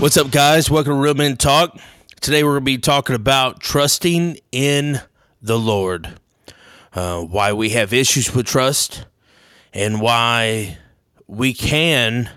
What's 0.00 0.16
up, 0.16 0.30
guys? 0.30 0.70
Welcome 0.70 0.94
to 0.94 0.98
Real 0.98 1.12
Men 1.12 1.36
Talk. 1.36 1.78
Today 2.22 2.42
we're 2.42 2.52
going 2.52 2.62
to 2.62 2.64
be 2.64 2.78
talking 2.78 3.14
about 3.14 3.60
trusting 3.60 4.38
in 4.50 5.02
the 5.42 5.58
Lord, 5.58 6.18
uh, 6.94 7.20
why 7.20 7.52
we 7.52 7.68
have 7.70 7.92
issues 7.92 8.34
with 8.34 8.46
trust, 8.46 9.04
and 9.74 10.00
why 10.00 10.78
we 11.26 11.52
can 11.52 12.30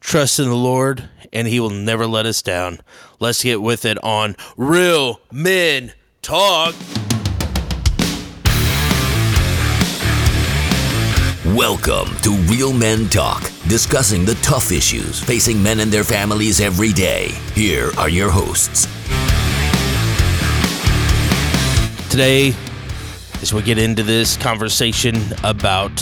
trust 0.00 0.38
in 0.38 0.48
the 0.48 0.56
Lord 0.56 1.10
and 1.30 1.46
He 1.46 1.60
will 1.60 1.68
never 1.68 2.06
let 2.06 2.24
us 2.24 2.40
down. 2.40 2.80
Let's 3.18 3.42
get 3.42 3.60
with 3.60 3.84
it 3.84 4.02
on 4.02 4.34
Real 4.56 5.20
Men 5.30 5.92
Talk. 6.22 6.74
Welcome 11.56 12.14
to 12.18 12.36
Real 12.48 12.72
Men 12.72 13.08
Talk, 13.08 13.42
discussing 13.66 14.24
the 14.24 14.36
tough 14.36 14.70
issues 14.70 15.18
facing 15.18 15.60
men 15.60 15.80
and 15.80 15.90
their 15.90 16.04
families 16.04 16.60
every 16.60 16.92
day. 16.92 17.30
Here 17.54 17.90
are 17.98 18.08
your 18.08 18.30
hosts. 18.30 18.86
Today, 22.08 22.54
as 23.42 23.52
we 23.52 23.62
get 23.62 23.78
into 23.78 24.04
this 24.04 24.36
conversation 24.36 25.16
about 25.42 25.96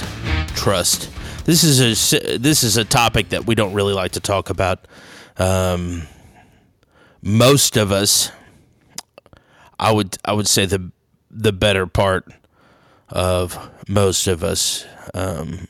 trust, 0.49 1.11
this 1.47 1.65
is 1.65 2.13
a 2.13 2.37
this 2.37 2.63
is 2.63 2.77
a 2.77 2.85
topic 2.85 3.31
that 3.31 3.47
we 3.47 3.55
don't 3.55 3.73
really 3.73 3.95
like 3.95 4.13
to 4.13 4.21
talk 4.21 4.51
about. 4.51 4.87
Um, 5.39 6.03
most 7.23 7.79
of 7.79 7.91
us, 7.91 8.31
I 9.79 9.93
would 9.93 10.19
I 10.27 10.35
would 10.35 10.47
say 10.47 10.67
the 10.67 10.93
the 11.31 11.53
better 11.53 11.87
part 11.87 12.31
of 13.11 13.71
most 13.89 14.27
of 14.27 14.45
us 14.45 14.85
um, 15.15 15.67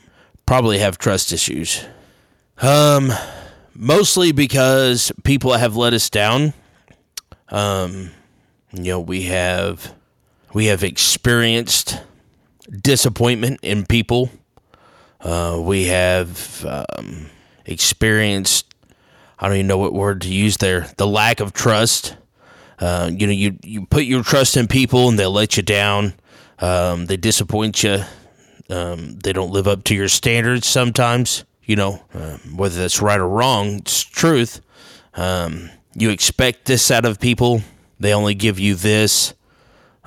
probably 0.46 0.78
have 0.78 0.98
trust 0.98 1.32
issues. 1.32 1.84
Um, 2.60 3.12
mostly 3.74 4.32
because 4.32 5.12
people 5.22 5.52
have 5.52 5.76
let 5.76 5.92
us 5.92 6.10
down. 6.10 6.54
Um, 7.50 8.10
you 8.72 8.92
know, 8.92 9.00
we 9.00 9.22
have 9.24 9.94
we 10.52 10.66
have 10.66 10.82
experienced 10.82 12.00
disappointment 12.70 13.60
in 13.62 13.86
people. 13.86 14.30
Uh, 15.20 15.58
we 15.60 15.86
have 15.86 16.64
um, 16.66 17.30
experienced 17.64 18.68
I 19.38 19.46
don't 19.46 19.56
even 19.56 19.66
know 19.68 19.78
what 19.78 19.92
word 19.92 20.22
to 20.22 20.28
use 20.28 20.56
there. 20.56 20.88
The 20.96 21.06
lack 21.06 21.40
of 21.40 21.52
trust. 21.52 22.16
Uh, 22.80 23.10
you 23.12 23.26
know, 23.26 23.32
you 23.32 23.58
you 23.62 23.86
put 23.86 24.04
your 24.04 24.22
trust 24.22 24.56
in 24.56 24.66
people 24.66 25.08
and 25.08 25.18
they'll 25.18 25.30
let 25.30 25.56
you 25.56 25.62
down. 25.62 26.14
Um, 26.60 27.06
they 27.06 27.16
disappoint 27.16 27.82
you. 27.82 28.04
Um, 28.70 29.18
they 29.20 29.32
don't 29.32 29.50
live 29.52 29.68
up 29.68 29.84
to 29.84 29.94
your 29.94 30.08
standards 30.08 30.66
sometimes. 30.66 31.44
You 31.64 31.76
know, 31.76 32.02
uh, 32.14 32.38
whether 32.54 32.78
that's 32.78 33.02
right 33.02 33.20
or 33.20 33.28
wrong, 33.28 33.76
it's 33.78 34.02
truth. 34.02 34.60
Um, 35.14 35.70
you 35.94 36.10
expect 36.10 36.64
this 36.66 36.90
out 36.90 37.04
of 37.04 37.20
people. 37.20 37.62
They 38.00 38.14
only 38.14 38.34
give 38.34 38.58
you 38.58 38.74
this. 38.74 39.34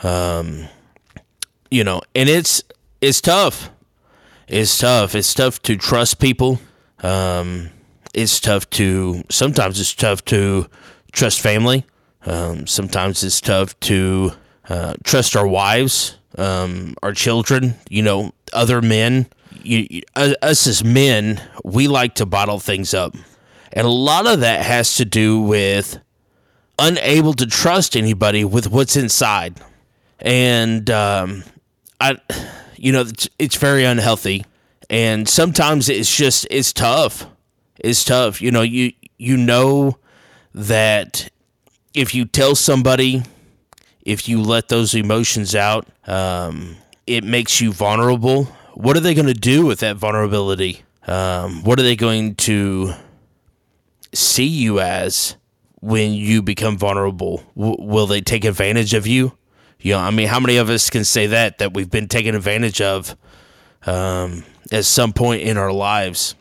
Um, 0.04 0.68
you 1.70 1.84
know, 1.84 2.02
and 2.16 2.30
it's 2.30 2.64
it's 3.02 3.22
tough. 3.22 3.70
It's 4.48 4.78
tough. 4.78 5.16
It's 5.16 5.34
tough 5.34 5.62
to 5.64 5.78
trust 5.78 6.20
people. 6.20 6.60
Um, 7.04 7.70
it's 8.14 8.40
tough 8.40 8.70
to 8.72 9.24
sometimes 9.30 9.80
it's 9.80 9.94
tough 9.94 10.26
to 10.26 10.68
trust 11.12 11.40
family. 11.40 11.86
Sometimes 12.66 13.24
it's 13.24 13.42
tough 13.42 13.80
to 13.82 14.34
uh, 14.70 14.96
trust 15.04 15.36
our 15.36 15.48
wives, 15.48 16.18
um, 16.38 16.96
our 17.04 17.14
children. 17.14 17.76
You 17.90 18.04
know, 18.04 18.34
other 18.54 18.82
men. 18.82 19.28
You, 19.64 19.86
you, 19.90 20.02
us 20.16 20.66
as 20.66 20.84
men, 20.84 21.42
we 21.64 21.88
like 21.88 22.16
to 22.16 22.26
bottle 22.26 22.60
things 22.60 22.94
up, 22.94 23.16
and 23.74 23.86
a 23.86 23.92
lot 23.92 24.26
of 24.26 24.40
that 24.40 24.66
has 24.66 24.96
to 24.96 25.06
do 25.06 25.42
with 25.42 26.00
unable 26.80 27.34
to 27.34 27.46
trust 27.46 27.96
anybody 27.96 28.44
with 28.44 28.72
what's 28.72 28.96
inside, 28.96 29.60
and 30.20 30.90
um, 30.90 31.44
I, 32.00 32.18
you 32.76 32.92
know, 32.92 33.02
it's, 33.02 33.30
it's 33.38 33.56
very 33.58 33.84
unhealthy, 33.84 34.46
and 34.90 35.30
sometimes 35.30 35.90
it's 35.90 36.16
just 36.16 36.48
it's 36.50 36.74
tough. 36.74 37.28
It's 37.78 38.04
tough. 38.04 38.42
You 38.42 38.52
know, 38.52 38.62
you 38.62 38.94
you 39.18 39.38
know 39.38 39.98
that 40.54 41.30
if 41.94 42.16
you 42.16 42.26
tell 42.26 42.56
somebody, 42.56 43.24
if 44.04 44.28
you 44.28 44.42
let 44.42 44.70
those 44.70 44.94
emotions 44.94 45.56
out, 45.56 45.88
um, 46.08 46.78
it 47.08 47.24
makes 47.24 47.62
you 47.62 47.72
vulnerable. 47.72 48.46
What 48.74 48.96
are 48.98 49.02
they 49.02 49.14
going 49.14 49.28
to 49.28 49.34
do 49.34 49.66
with 49.66 49.80
that 49.80 49.98
vulnerability? 49.98 50.84
Um, 51.08 51.64
what 51.64 51.80
are 51.80 51.84
they 51.84 51.96
going 51.96 52.36
to 52.36 52.94
see 54.14 54.46
you 54.46 54.80
as 54.80 55.36
when 55.82 56.14
you 56.14 56.42
become 56.42 56.78
vulnerable? 56.78 57.44
W- 57.56 57.78
will 57.80 58.08
they 58.08 58.22
take 58.22 58.46
advantage 58.46 58.94
of 58.94 59.08
you? 59.08 59.38
You 59.80 59.94
know, 59.94 60.00
I 60.00 60.12
mean, 60.12 60.28
how 60.28 60.40
many 60.40 60.58
of 60.58 60.70
us 60.70 60.90
can 60.90 61.04
say 61.04 61.28
that 61.28 61.58
that 61.58 61.74
we've 61.74 61.90
been 61.90 62.08
taken 62.08 62.36
advantage 62.36 62.82
of 62.82 63.16
um, 63.86 64.44
at 64.72 64.86
some 64.86 65.12
point 65.12 65.42
in 65.42 65.58
our 65.58 65.72
lives? 65.72 66.36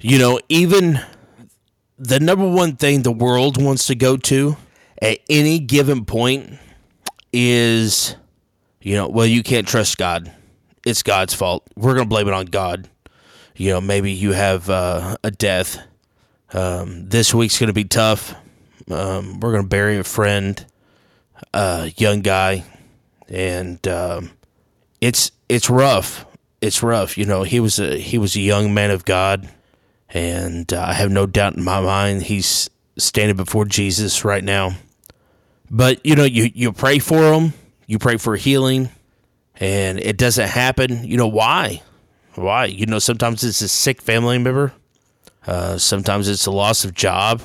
You 0.00 0.18
know, 0.18 0.40
even 0.48 1.00
the 1.98 2.18
number 2.18 2.48
one 2.48 2.74
thing 2.74 3.02
the 3.02 3.12
world 3.12 3.62
wants 3.62 3.86
to 3.86 3.94
go 3.94 4.16
to 4.16 4.56
at 5.02 5.18
any 5.28 5.58
given 5.58 6.06
point 6.06 6.58
is, 7.32 8.16
you 8.80 8.94
know, 8.94 9.08
well, 9.08 9.26
you 9.26 9.42
can't 9.42 9.68
trust 9.68 9.98
God. 9.98 10.32
It's 10.86 11.02
God's 11.02 11.34
fault. 11.34 11.68
We're 11.76 11.94
going 11.94 12.06
to 12.06 12.08
blame 12.08 12.28
it 12.28 12.34
on 12.34 12.46
God. 12.46 12.88
You 13.54 13.70
know, 13.70 13.80
maybe 13.82 14.12
you 14.12 14.32
have 14.32 14.70
uh, 14.70 15.18
a 15.22 15.30
death. 15.30 15.78
Um, 16.54 17.10
this 17.10 17.34
week's 17.34 17.58
going 17.58 17.68
to 17.68 17.74
be 17.74 17.84
tough. 17.84 18.34
Um, 18.90 19.40
we're 19.40 19.52
going 19.52 19.64
to 19.64 19.68
bury 19.68 19.98
a 19.98 20.04
friend, 20.04 20.64
a 21.52 21.92
young 21.98 22.22
guy, 22.22 22.64
and 23.28 23.86
um, 23.86 24.30
it's 25.02 25.32
it's 25.50 25.68
rough. 25.68 26.24
It's 26.62 26.82
rough. 26.82 27.18
You 27.18 27.26
know, 27.26 27.42
he 27.42 27.60
was 27.60 27.78
a 27.78 27.98
he 27.98 28.16
was 28.16 28.36
a 28.36 28.40
young 28.40 28.72
man 28.72 28.90
of 28.90 29.04
God 29.04 29.50
and 30.12 30.72
uh, 30.72 30.84
I 30.88 30.92
have 30.94 31.10
no 31.10 31.26
doubt 31.26 31.56
in 31.56 31.64
my 31.64 31.80
mind 31.80 32.22
he's 32.22 32.68
standing 32.98 33.36
before 33.36 33.64
Jesus 33.64 34.24
right 34.24 34.44
now. 34.44 34.72
But 35.74 36.04
you 36.04 36.14
know, 36.14 36.24
you 36.24 36.50
you 36.54 36.70
pray 36.70 36.98
for 36.98 37.22
them, 37.22 37.54
you 37.86 37.98
pray 37.98 38.18
for 38.18 38.36
healing, 38.36 38.90
and 39.56 39.98
it 39.98 40.18
doesn't 40.18 40.48
happen. 40.48 41.04
You 41.04 41.16
know 41.16 41.26
why? 41.26 41.82
Why? 42.34 42.66
You 42.66 42.84
know, 42.84 42.98
sometimes 42.98 43.42
it's 43.42 43.62
a 43.62 43.68
sick 43.68 44.02
family 44.02 44.36
member. 44.36 44.74
Uh, 45.46 45.78
sometimes 45.78 46.28
it's 46.28 46.44
a 46.44 46.50
loss 46.50 46.84
of 46.84 46.92
job, 46.92 47.40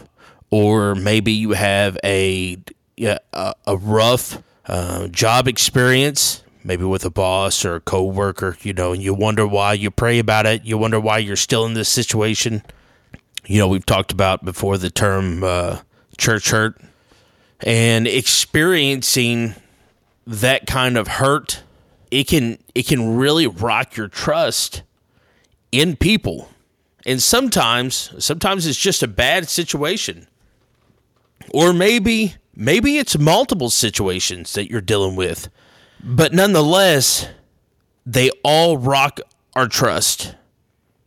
or 0.51 0.93
maybe 0.93 1.31
you 1.31 1.51
have 1.51 1.97
a 2.03 2.57
a, 2.99 3.53
a 3.65 3.77
rough 3.77 4.43
uh, 4.65 5.07
job 5.07 5.47
experience 5.47 6.43
maybe 6.65 6.83
with 6.83 7.05
a 7.05 7.09
boss 7.09 7.63
or 7.63 7.75
a 7.75 7.79
coworker, 7.79 8.57
you 8.61 8.73
know, 8.73 8.91
and 8.91 9.01
you 9.01 9.13
wonder 9.13 9.47
why 9.47 9.71
you 9.71 9.89
pray 9.89 10.19
about 10.19 10.45
it. 10.45 10.65
You 10.65 10.77
wonder 10.77 10.99
why 10.99 11.19
you're 11.19 11.37
still 11.37 11.65
in 11.65 11.75
this 11.75 11.87
situation. 11.87 12.61
You 13.45 13.59
know, 13.59 13.69
we've 13.69 13.85
talked 13.85 14.11
about 14.11 14.43
before 14.43 14.77
the 14.77 14.89
term 14.89 15.45
uh, 15.45 15.79
church 16.17 16.49
hurt 16.49 16.77
and 17.61 18.07
experiencing 18.07 19.55
that 20.25 20.67
kind 20.67 20.97
of 20.97 21.07
hurt. 21.07 21.63
It 22.11 22.27
can 22.27 22.57
it 22.73 22.87
can 22.87 23.17
really 23.17 23.47
rock 23.47 23.97
your 23.97 24.07
trust 24.07 24.83
in 25.71 25.95
people. 25.95 26.49
And 27.05 27.21
sometimes 27.21 28.13
sometimes 28.23 28.65
it's 28.65 28.77
just 28.77 29.03
a 29.03 29.07
bad 29.07 29.49
situation. 29.49 30.27
Or 31.53 31.73
maybe 31.73 32.35
maybe 32.55 32.97
it's 32.97 33.17
multiple 33.17 33.69
situations 33.69 34.53
that 34.53 34.69
you're 34.69 34.81
dealing 34.81 35.15
with 35.15 35.49
but 36.03 36.33
nonetheless, 36.33 37.27
they 38.05 38.29
all 38.43 38.77
rock 38.77 39.19
our 39.55 39.67
trust. 39.67 40.35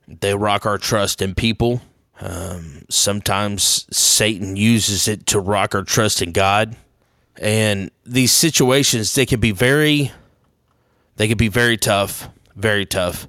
They 0.09 0.35
rock 0.35 0.67
our 0.67 0.79
trust 0.79 1.23
in 1.23 1.35
people. 1.35 1.81
Um, 2.21 2.83
sometimes 2.91 3.87
Satan 3.91 4.57
uses 4.57 5.09
it 5.09 5.27
to 5.29 5.41
rock 5.41 5.75
our 5.75 5.83
trust 5.83 6.21
in 6.23 6.33
God. 6.33 6.77
And 7.41 7.91
these 8.05 8.33
situations, 8.33 9.15
they 9.15 9.25
can 9.25 9.41
be 9.41 9.53
very, 9.53 10.13
they 11.17 11.29
can 11.29 11.39
be 11.39 11.49
very 11.49 11.79
tough, 11.79 12.29
very 12.55 12.85
tough. 12.85 13.27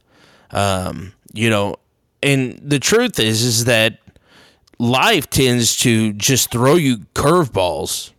Um, 0.52 1.14
you 1.34 1.50
know, 1.50 1.78
and 2.22 2.60
the 2.62 2.80
truth 2.80 3.20
is, 3.20 3.44
is 3.44 3.66
that 3.66 4.00
life 4.78 5.30
tends 5.30 5.78
to 5.78 6.12
just 6.14 6.52
throw 6.52 6.76
you 6.76 6.98
curveballs 7.16 8.12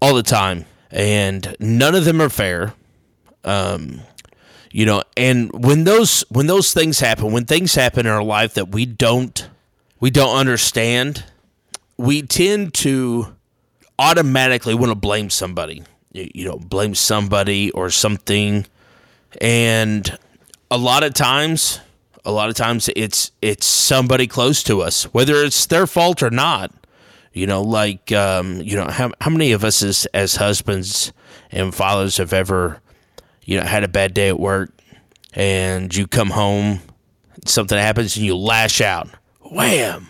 all 0.00 0.14
the 0.14 0.22
time 0.22 0.64
and 0.90 1.54
none 1.60 1.94
of 1.94 2.04
them 2.04 2.22
are 2.22 2.28
fair. 2.28 2.74
Um, 3.44 4.00
you 4.70 4.86
know, 4.86 5.02
and 5.16 5.50
when 5.52 5.84
those 5.84 6.22
when 6.28 6.46
those 6.46 6.72
things 6.72 7.00
happen, 7.00 7.32
when 7.32 7.44
things 7.44 7.74
happen 7.74 8.06
in 8.06 8.12
our 8.12 8.22
life 8.22 8.54
that 8.54 8.68
we 8.70 8.86
don't 8.86 9.48
we 10.00 10.10
don't 10.10 10.36
understand, 10.36 11.24
we 11.96 12.22
tend 12.22 12.74
to 12.74 13.34
automatically 13.98 14.74
want 14.74 14.90
to 14.90 14.94
blame 14.94 15.30
somebody. 15.30 15.82
You, 16.12 16.30
you 16.34 16.48
know, 16.48 16.58
blame 16.58 16.94
somebody 16.94 17.70
or 17.72 17.90
something, 17.90 18.66
and 19.40 20.18
a 20.70 20.78
lot 20.78 21.02
of 21.02 21.14
times, 21.14 21.80
a 22.24 22.32
lot 22.32 22.48
of 22.48 22.54
times 22.54 22.90
it's 22.96 23.30
it's 23.42 23.66
somebody 23.66 24.26
close 24.26 24.62
to 24.64 24.82
us, 24.82 25.04
whether 25.14 25.36
it's 25.44 25.66
their 25.66 25.86
fault 25.86 26.22
or 26.22 26.30
not. 26.30 26.72
You 27.32 27.46
know, 27.46 27.60
like 27.62 28.12
um, 28.12 28.62
you 28.62 28.76
know, 28.76 28.86
how 28.86 29.12
how 29.20 29.30
many 29.30 29.52
of 29.52 29.64
us 29.64 29.82
as 29.82 30.06
as 30.14 30.36
husbands 30.36 31.12
and 31.50 31.74
fathers 31.74 32.16
have 32.16 32.32
ever, 32.32 32.80
you 33.44 33.58
know, 33.58 33.64
had 33.64 33.84
a 33.84 33.88
bad 33.88 34.14
day 34.14 34.28
at 34.28 34.40
work 34.40 34.72
and 35.34 35.94
you 35.94 36.06
come 36.06 36.30
home, 36.30 36.80
something 37.44 37.76
happens 37.76 38.16
and 38.16 38.24
you 38.24 38.36
lash 38.36 38.80
out. 38.80 39.08
Wham! 39.52 40.08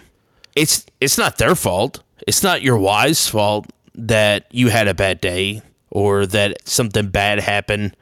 It's 0.55 0.87
it's 1.01 1.19
not 1.19 1.39
their 1.39 1.55
fault. 1.55 2.03
It's 2.27 2.43
not 2.43 2.63
your 2.63 2.79
wife's 2.79 3.29
fault 3.29 3.67
that 3.95 4.47
you 4.51 4.69
had 4.69 4.89
a 4.89 4.95
bad 4.95 5.21
day 5.21 5.63
or 5.91 6.27
that 6.27 6.67
something 6.67 7.09
bad 7.09 7.41
happened 7.41 7.97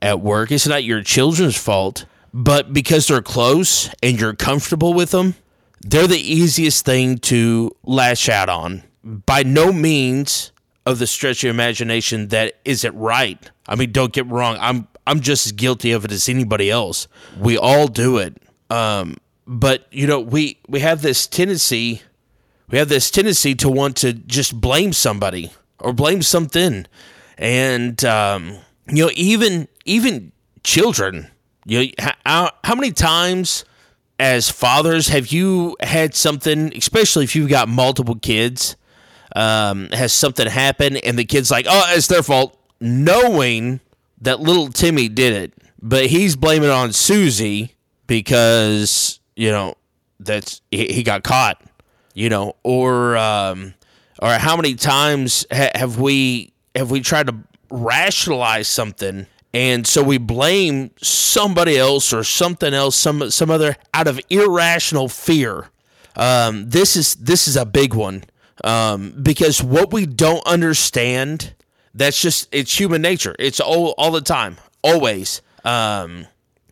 at 0.00 0.20
work. 0.20 0.50
It's 0.50 0.66
not 0.66 0.84
your 0.84 1.02
children's 1.02 1.56
fault. 1.56 2.06
But 2.34 2.72
because 2.72 3.06
they're 3.06 3.22
close 3.22 3.88
and 4.02 4.20
you're 4.20 4.34
comfortable 4.34 4.92
with 4.92 5.10
them, 5.12 5.34
they're 5.80 6.06
the 6.06 6.20
easiest 6.20 6.84
thing 6.84 7.18
to 7.18 7.74
lash 7.84 8.28
out 8.28 8.48
on. 8.48 8.82
By 9.02 9.42
no 9.42 9.72
means 9.72 10.52
of 10.84 10.98
the 10.98 11.06
stretch 11.06 11.44
of 11.44 11.50
imagination 11.50 12.28
that 12.28 12.54
isn't 12.64 12.94
right. 12.94 13.50
I 13.66 13.76
mean, 13.76 13.92
don't 13.92 14.12
get 14.12 14.26
wrong. 14.26 14.58
I'm 14.60 14.88
I'm 15.06 15.20
just 15.20 15.46
as 15.46 15.52
guilty 15.52 15.92
of 15.92 16.04
it 16.04 16.12
as 16.12 16.28
anybody 16.28 16.70
else. 16.70 17.08
We 17.38 17.56
all 17.56 17.88
do 17.88 18.18
it. 18.18 18.36
Um, 18.68 19.16
but 19.48 19.86
you 19.90 20.06
know, 20.06 20.20
we 20.20 20.58
we 20.68 20.80
have 20.80 21.00
this 21.00 21.26
tendency, 21.26 22.02
we 22.68 22.78
have 22.78 22.90
this 22.90 23.10
tendency 23.10 23.54
to 23.56 23.70
want 23.70 23.96
to 23.96 24.12
just 24.12 24.60
blame 24.60 24.92
somebody 24.92 25.50
or 25.80 25.94
blame 25.94 26.20
something, 26.20 26.86
and 27.38 28.04
um, 28.04 28.58
you 28.86 29.06
know, 29.06 29.10
even 29.14 29.66
even 29.86 30.32
children. 30.62 31.28
You 31.64 31.86
know, 31.98 32.08
how, 32.24 32.50
how 32.64 32.74
many 32.74 32.92
times 32.92 33.64
as 34.18 34.48
fathers 34.50 35.08
have 35.08 35.28
you 35.28 35.76
had 35.80 36.14
something, 36.14 36.74
especially 36.76 37.24
if 37.24 37.36
you've 37.36 37.50
got 37.50 37.68
multiple 37.68 38.16
kids, 38.16 38.76
um, 39.36 39.88
has 39.92 40.12
something 40.12 40.46
happen 40.46 40.96
and 40.98 41.18
the 41.18 41.24
kid's 41.24 41.50
like, 41.50 41.66
"Oh, 41.68 41.92
it's 41.94 42.06
their 42.06 42.22
fault," 42.22 42.58
knowing 42.80 43.80
that 44.20 44.40
little 44.40 44.68
Timmy 44.68 45.08
did 45.08 45.32
it, 45.32 45.52
but 45.80 46.06
he's 46.06 46.36
blaming 46.36 46.70
on 46.70 46.92
Susie 46.92 47.76
because 48.06 49.20
you 49.38 49.50
know 49.50 49.76
that's 50.18 50.60
he, 50.70 50.88
he 50.88 51.02
got 51.02 51.22
caught, 51.22 51.62
you 52.12 52.28
know, 52.28 52.56
or 52.64 53.16
um, 53.16 53.72
or 54.20 54.32
how 54.32 54.56
many 54.56 54.74
times 54.74 55.46
ha- 55.50 55.70
have 55.74 55.98
we 55.98 56.52
have 56.74 56.90
we 56.90 57.00
tried 57.00 57.28
to 57.28 57.36
rationalize 57.70 58.66
something 58.66 59.26
and 59.54 59.86
so 59.86 60.02
we 60.02 60.18
blame 60.18 60.90
somebody 61.00 61.78
else 61.78 62.12
or 62.12 62.24
something 62.24 62.74
else 62.74 62.96
some 62.96 63.30
some 63.30 63.50
other 63.50 63.76
out 63.94 64.08
of 64.08 64.20
irrational 64.28 65.08
fear. 65.08 65.68
Um, 66.16 66.68
this 66.68 66.96
is 66.96 67.14
this 67.14 67.46
is 67.46 67.56
a 67.56 67.64
big 67.64 67.94
one. 67.94 68.24
Um, 68.64 69.14
because 69.22 69.62
what 69.62 69.92
we 69.92 70.04
don't 70.04 70.44
understand 70.44 71.54
that's 71.94 72.20
just 72.20 72.48
it's 72.50 72.78
human 72.78 73.02
nature. 73.02 73.36
It's 73.38 73.60
all 73.60 73.94
all 73.98 74.10
the 74.10 74.20
time 74.20 74.56
always. 74.82 75.42
Um, 75.64 76.26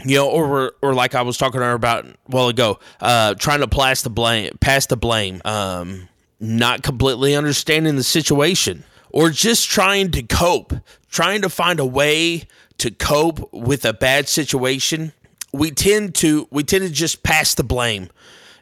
you 0.05 0.17
know 0.17 0.29
or 0.29 0.73
or 0.83 0.95
like 0.95 1.15
i 1.15 1.23
was 1.23 1.39
talking 1.39 1.61
about 1.63 2.05
a 2.05 2.15
while 2.27 2.49
ago 2.49 2.79
uh, 3.01 3.35
trying 3.35 3.61
to 3.61 3.69
pass 3.69 4.03
the 4.03 4.11
blame 4.11 4.51
pass 4.61 4.87
the 4.87 4.97
blame 4.97 5.41
um, 5.45 6.09
not 6.39 6.83
completely 6.83 7.35
understanding 7.35 7.97
the 7.97 8.03
situation 8.03 8.85
or 9.17 9.31
just 9.31 9.71
trying 9.71 10.11
to 10.11 10.23
cope, 10.23 10.75
trying 11.09 11.41
to 11.41 11.49
find 11.49 11.81
a 11.81 11.87
way 11.87 12.43
to 12.77 12.91
cope 12.91 13.51
with 13.51 13.85
a 13.87 13.95
bad 13.95 14.29
situation, 14.29 15.13
we 15.53 15.71
tend 15.71 16.15
to 16.17 16.47
we 16.51 16.63
tend 16.63 16.85
to 16.85 16.93
just 16.93 17.23
pass 17.23 17.55
the 17.55 17.65
blame. 17.65 18.11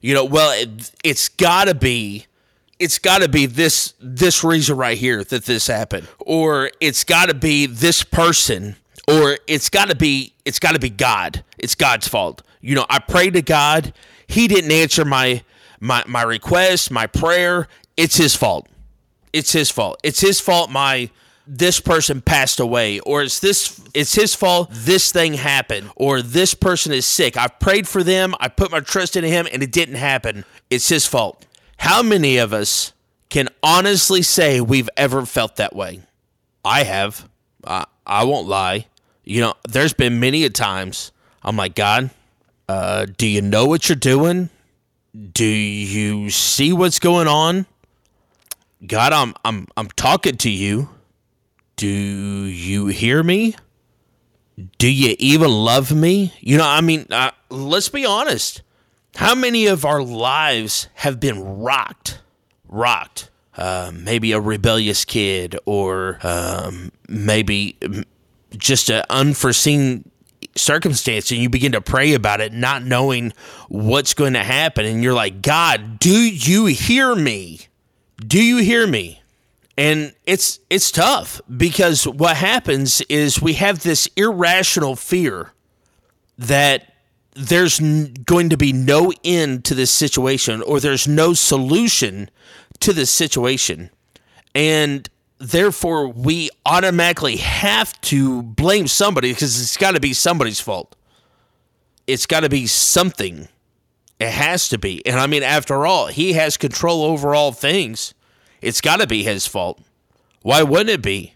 You 0.00 0.14
know, 0.14 0.24
well, 0.24 0.52
it, 0.52 0.92
it's 1.02 1.28
got 1.28 1.64
to 1.64 1.74
be 1.74 2.26
it's 2.78 3.00
got 3.00 3.22
to 3.22 3.28
be 3.28 3.46
this 3.46 3.94
this 4.00 4.44
reason 4.44 4.76
right 4.76 4.96
here 4.96 5.24
that 5.24 5.44
this 5.44 5.66
happened 5.66 6.06
or 6.20 6.70
it's 6.80 7.02
got 7.02 7.26
to 7.26 7.34
be 7.34 7.66
this 7.66 8.04
person 8.04 8.76
or 9.08 9.38
it's 9.46 9.70
got 9.70 9.88
to 9.88 9.96
be 9.96 10.32
it's 10.44 10.58
got 10.58 10.72
to 10.72 10.80
be 10.80 10.90
God. 10.90 11.44
It's 11.58 11.74
God's 11.74 12.08
fault. 12.08 12.42
You 12.60 12.74
know, 12.74 12.86
I 12.88 12.98
prayed 12.98 13.34
to 13.34 13.42
God, 13.42 13.92
he 14.26 14.48
didn't 14.48 14.72
answer 14.72 15.04
my 15.04 15.42
my 15.80 16.04
my 16.06 16.22
request, 16.22 16.90
my 16.90 17.06
prayer. 17.06 17.68
It's 17.96 18.16
his 18.16 18.34
fault 18.34 18.68
it's 19.34 19.52
his 19.52 19.70
fault. 19.70 20.00
It's 20.04 20.20
his 20.20 20.40
fault 20.40 20.70
my 20.70 21.10
this 21.46 21.78
person 21.80 22.22
passed 22.22 22.58
away 22.58 23.00
or 23.00 23.22
it's 23.22 23.40
this 23.40 23.78
it's 23.92 24.14
his 24.14 24.34
fault 24.34 24.70
this 24.72 25.12
thing 25.12 25.34
happened 25.34 25.90
or 25.96 26.22
this 26.22 26.54
person 26.54 26.92
is 26.92 27.04
sick. 27.04 27.36
I've 27.36 27.58
prayed 27.58 27.86
for 27.86 28.02
them, 28.02 28.34
I 28.40 28.48
put 28.48 28.70
my 28.70 28.80
trust 28.80 29.16
in 29.16 29.24
him 29.24 29.46
and 29.52 29.62
it 29.62 29.72
didn't 29.72 29.96
happen. 29.96 30.44
It's 30.70 30.88
his 30.88 31.04
fault. 31.04 31.44
How 31.78 32.02
many 32.02 32.38
of 32.38 32.52
us 32.52 32.92
can 33.28 33.48
honestly 33.62 34.22
say 34.22 34.60
we've 34.60 34.88
ever 34.96 35.26
felt 35.26 35.56
that 35.56 35.74
way? 35.74 36.02
I 36.64 36.84
have. 36.84 37.28
I, 37.66 37.86
I 38.06 38.24
won't 38.24 38.46
lie. 38.46 38.86
You 39.24 39.40
know, 39.40 39.54
there's 39.68 39.94
been 39.94 40.20
many 40.20 40.44
a 40.44 40.50
times 40.50 41.12
I'm 41.42 41.56
like, 41.56 41.74
God, 41.74 42.10
uh, 42.68 43.06
do 43.16 43.26
you 43.26 43.42
know 43.42 43.66
what 43.66 43.88
you're 43.88 43.96
doing? 43.96 44.48
Do 45.32 45.44
you 45.44 46.30
see 46.30 46.72
what's 46.72 46.98
going 46.98 47.28
on? 47.28 47.66
God, 48.86 49.12
I'm 49.12 49.34
I'm 49.44 49.68
I'm 49.76 49.88
talking 49.88 50.36
to 50.38 50.50
you. 50.50 50.88
Do 51.76 51.86
you 51.86 52.86
hear 52.86 53.22
me? 53.22 53.54
Do 54.78 54.90
you 54.90 55.16
even 55.18 55.50
love 55.50 55.92
me? 55.92 56.32
You 56.40 56.58
know, 56.58 56.66
I 56.66 56.80
mean, 56.80 57.06
uh, 57.10 57.30
let's 57.50 57.88
be 57.88 58.04
honest. 58.06 58.62
How 59.16 59.34
many 59.34 59.66
of 59.66 59.84
our 59.84 60.02
lives 60.02 60.88
have 60.94 61.20
been 61.20 61.40
rocked? 61.60 62.20
Rocked. 62.68 63.30
Uh, 63.56 63.92
maybe 63.94 64.32
a 64.32 64.40
rebellious 64.40 65.04
kid, 65.04 65.56
or 65.64 66.18
um, 66.24 66.90
maybe 67.08 67.76
just 68.56 68.90
an 68.90 69.04
unforeseen 69.10 70.10
circumstance, 70.56 71.30
and 71.30 71.40
you 71.40 71.48
begin 71.48 71.72
to 71.72 71.80
pray 71.80 72.14
about 72.14 72.40
it, 72.40 72.52
not 72.52 72.84
knowing 72.84 73.32
what's 73.68 74.14
going 74.14 74.34
to 74.34 74.44
happen. 74.44 74.86
And 74.86 75.02
you're 75.02 75.14
like, 75.14 75.42
God, 75.42 75.98
do 75.98 76.10
you 76.10 76.66
hear 76.66 77.14
me? 77.14 77.60
Do 78.18 78.42
you 78.42 78.58
hear 78.58 78.86
me? 78.86 79.22
And 79.76 80.14
it's 80.24 80.60
it's 80.70 80.92
tough 80.92 81.40
because 81.56 82.06
what 82.06 82.36
happens 82.36 83.00
is 83.02 83.42
we 83.42 83.54
have 83.54 83.82
this 83.82 84.08
irrational 84.16 84.94
fear 84.94 85.52
that 86.38 86.92
there's 87.34 87.80
going 87.80 88.50
to 88.50 88.56
be 88.56 88.72
no 88.72 89.12
end 89.24 89.64
to 89.64 89.74
this 89.74 89.90
situation 89.90 90.62
or 90.62 90.78
there's 90.78 91.08
no 91.08 91.34
solution 91.34 92.30
to 92.80 92.92
this 92.92 93.10
situation. 93.10 93.90
And 94.54 95.08
therefore 95.50 96.08
we 96.08 96.50
automatically 96.66 97.36
have 97.36 97.98
to 98.02 98.42
blame 98.42 98.86
somebody 98.86 99.32
because 99.32 99.60
it's 99.60 99.76
got 99.76 99.92
to 99.92 100.00
be 100.00 100.12
somebody's 100.12 100.60
fault. 100.60 100.94
It's 102.06 102.26
got 102.26 102.40
to 102.40 102.48
be 102.48 102.66
something 102.66 103.48
it 104.20 104.30
has 104.30 104.68
to 104.70 104.78
be. 104.78 105.04
And 105.06 105.18
I 105.18 105.26
mean, 105.26 105.42
after 105.42 105.86
all, 105.86 106.06
he 106.06 106.34
has 106.34 106.56
control 106.56 107.02
over 107.02 107.34
all 107.34 107.52
things. 107.52 108.14
It's 108.60 108.80
got 108.80 109.00
to 109.00 109.06
be 109.06 109.22
his 109.22 109.46
fault. 109.46 109.80
Why 110.42 110.62
wouldn't 110.62 110.90
it 110.90 111.02
be? 111.02 111.34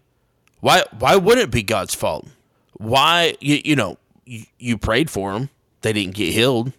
Why 0.60 0.84
why 0.98 1.16
wouldn't 1.16 1.48
it 1.48 1.50
be 1.50 1.62
God's 1.62 1.94
fault? 1.94 2.26
Why 2.74 3.36
you, 3.40 3.60
you 3.64 3.76
know, 3.76 3.98
you, 4.24 4.44
you 4.58 4.78
prayed 4.78 5.10
for 5.10 5.32
them. 5.32 5.50
They 5.82 5.92
didn't 5.92 6.14
get 6.14 6.32
healed. 6.32 6.72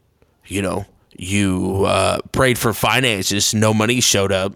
You 0.45 0.61
know, 0.61 0.85
you 1.15 1.85
uh, 1.85 2.19
prayed 2.31 2.57
for 2.57 2.73
finances. 2.73 3.53
No 3.53 3.73
money 3.73 4.01
showed 4.01 4.31
up. 4.31 4.55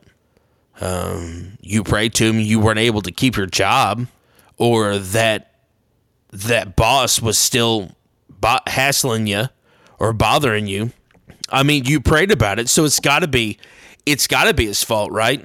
Um, 0.84 1.58
you 1.62 1.84
prayed 1.84 2.14
to 2.16 2.26
him. 2.26 2.40
You 2.40 2.60
weren't 2.60 2.80
able 2.80 3.02
to 3.04 3.12
keep 3.12 3.38
your 3.38 3.46
job, 3.46 4.08
or 4.58 4.98
that 4.98 5.56
that 6.32 6.76
boss 6.76 7.22
was 7.22 7.38
still 7.38 7.96
bo- 8.30 8.58
hassling 8.68 9.28
you 9.28 9.46
or 10.00 10.14
bothering 10.14 10.68
you 10.68 10.92
I 11.54 11.64
mean, 11.64 11.86
you 11.86 12.02
prayed 12.02 12.32
about 12.32 12.60
it, 12.60 12.68
so 12.68 12.84
it's 12.84 13.00
got 13.00 13.20
to 13.20 13.28
be, 13.28 13.60
it's 14.06 14.26
got 14.28 14.46
to 14.46 14.54
be 14.54 14.66
his 14.66 14.84
fault, 14.84 15.12
right? 15.12 15.44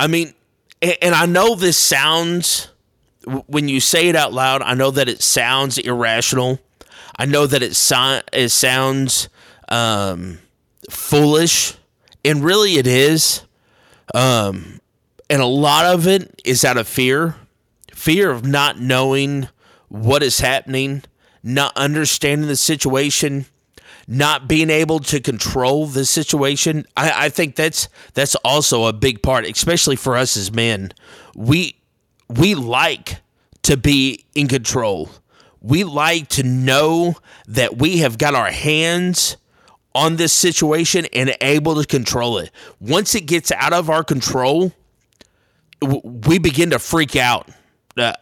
I 0.00 0.06
mean, 0.06 0.32
and 0.80 1.14
I 1.14 1.26
know 1.26 1.54
this 1.54 1.76
sounds, 1.76 2.70
when 3.46 3.68
you 3.68 3.80
say 3.80 4.08
it 4.08 4.16
out 4.16 4.32
loud, 4.32 4.62
I 4.62 4.74
know 4.74 4.90
that 4.90 5.08
it 5.08 5.22
sounds 5.22 5.76
irrational. 5.76 6.60
I 7.18 7.26
know 7.26 7.46
that 7.46 7.62
it, 7.62 7.76
so, 7.76 8.22
it 8.32 8.48
sounds 8.48 9.28
um, 9.68 10.38
foolish, 10.88 11.74
and 12.24 12.42
really 12.42 12.78
it 12.78 12.86
is. 12.86 13.42
Um, 14.14 14.80
and 15.30 15.42
a 15.42 15.46
lot 15.46 15.86
of 15.86 16.06
it 16.06 16.40
is 16.44 16.64
out 16.64 16.76
of 16.76 16.88
fear 16.88 17.36
fear 17.94 18.30
of 18.30 18.46
not 18.46 18.78
knowing 18.78 19.48
what 19.88 20.22
is 20.22 20.38
happening, 20.38 21.02
not 21.42 21.76
understanding 21.76 22.46
the 22.46 22.56
situation 22.56 23.46
not 24.10 24.48
being 24.48 24.70
able 24.70 24.98
to 24.98 25.20
control 25.20 25.86
the 25.86 26.06
situation. 26.06 26.86
I, 26.96 27.26
I 27.26 27.28
think 27.28 27.56
that's 27.56 27.88
that's 28.14 28.34
also 28.36 28.86
a 28.86 28.92
big 28.92 29.22
part, 29.22 29.44
especially 29.44 29.96
for 29.96 30.16
us 30.16 30.36
as 30.36 30.50
men. 30.50 30.92
We 31.36 31.76
we 32.28 32.54
like 32.54 33.20
to 33.64 33.76
be 33.76 34.24
in 34.34 34.48
control. 34.48 35.10
We 35.60 35.84
like 35.84 36.28
to 36.30 36.42
know 36.42 37.16
that 37.46 37.76
we 37.76 37.98
have 37.98 38.16
got 38.16 38.34
our 38.34 38.50
hands 38.50 39.36
on 39.94 40.16
this 40.16 40.32
situation 40.32 41.06
and 41.12 41.34
able 41.40 41.74
to 41.80 41.86
control 41.86 42.38
it. 42.38 42.50
Once 42.80 43.14
it 43.14 43.22
gets 43.22 43.50
out 43.52 43.72
of 43.72 43.90
our 43.90 44.04
control, 44.04 44.72
we 45.80 46.38
begin 46.38 46.70
to 46.70 46.78
freak 46.78 47.16
out. 47.16 47.48
Uh, 47.96 48.12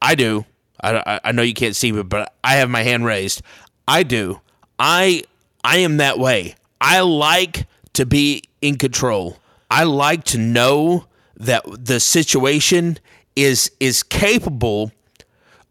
I 0.00 0.14
do. 0.14 0.44
I, 0.82 1.20
I 1.24 1.32
know 1.32 1.42
you 1.42 1.54
can't 1.54 1.76
see 1.76 1.92
me, 1.92 2.02
but 2.02 2.34
I 2.42 2.56
have 2.56 2.68
my 2.68 2.82
hand 2.82 3.04
raised. 3.04 3.42
I 3.88 4.02
do. 4.02 4.40
I 4.78 5.24
I 5.62 5.78
am 5.78 5.96
that 5.98 6.18
way. 6.18 6.56
I 6.80 7.00
like 7.00 7.66
to 7.94 8.04
be 8.04 8.42
in 8.60 8.76
control. 8.76 9.38
I 9.70 9.84
like 9.84 10.24
to 10.24 10.38
know 10.38 11.06
that 11.36 11.64
the 11.66 12.00
situation 12.00 12.98
is 13.34 13.70
is 13.80 14.02
capable 14.02 14.92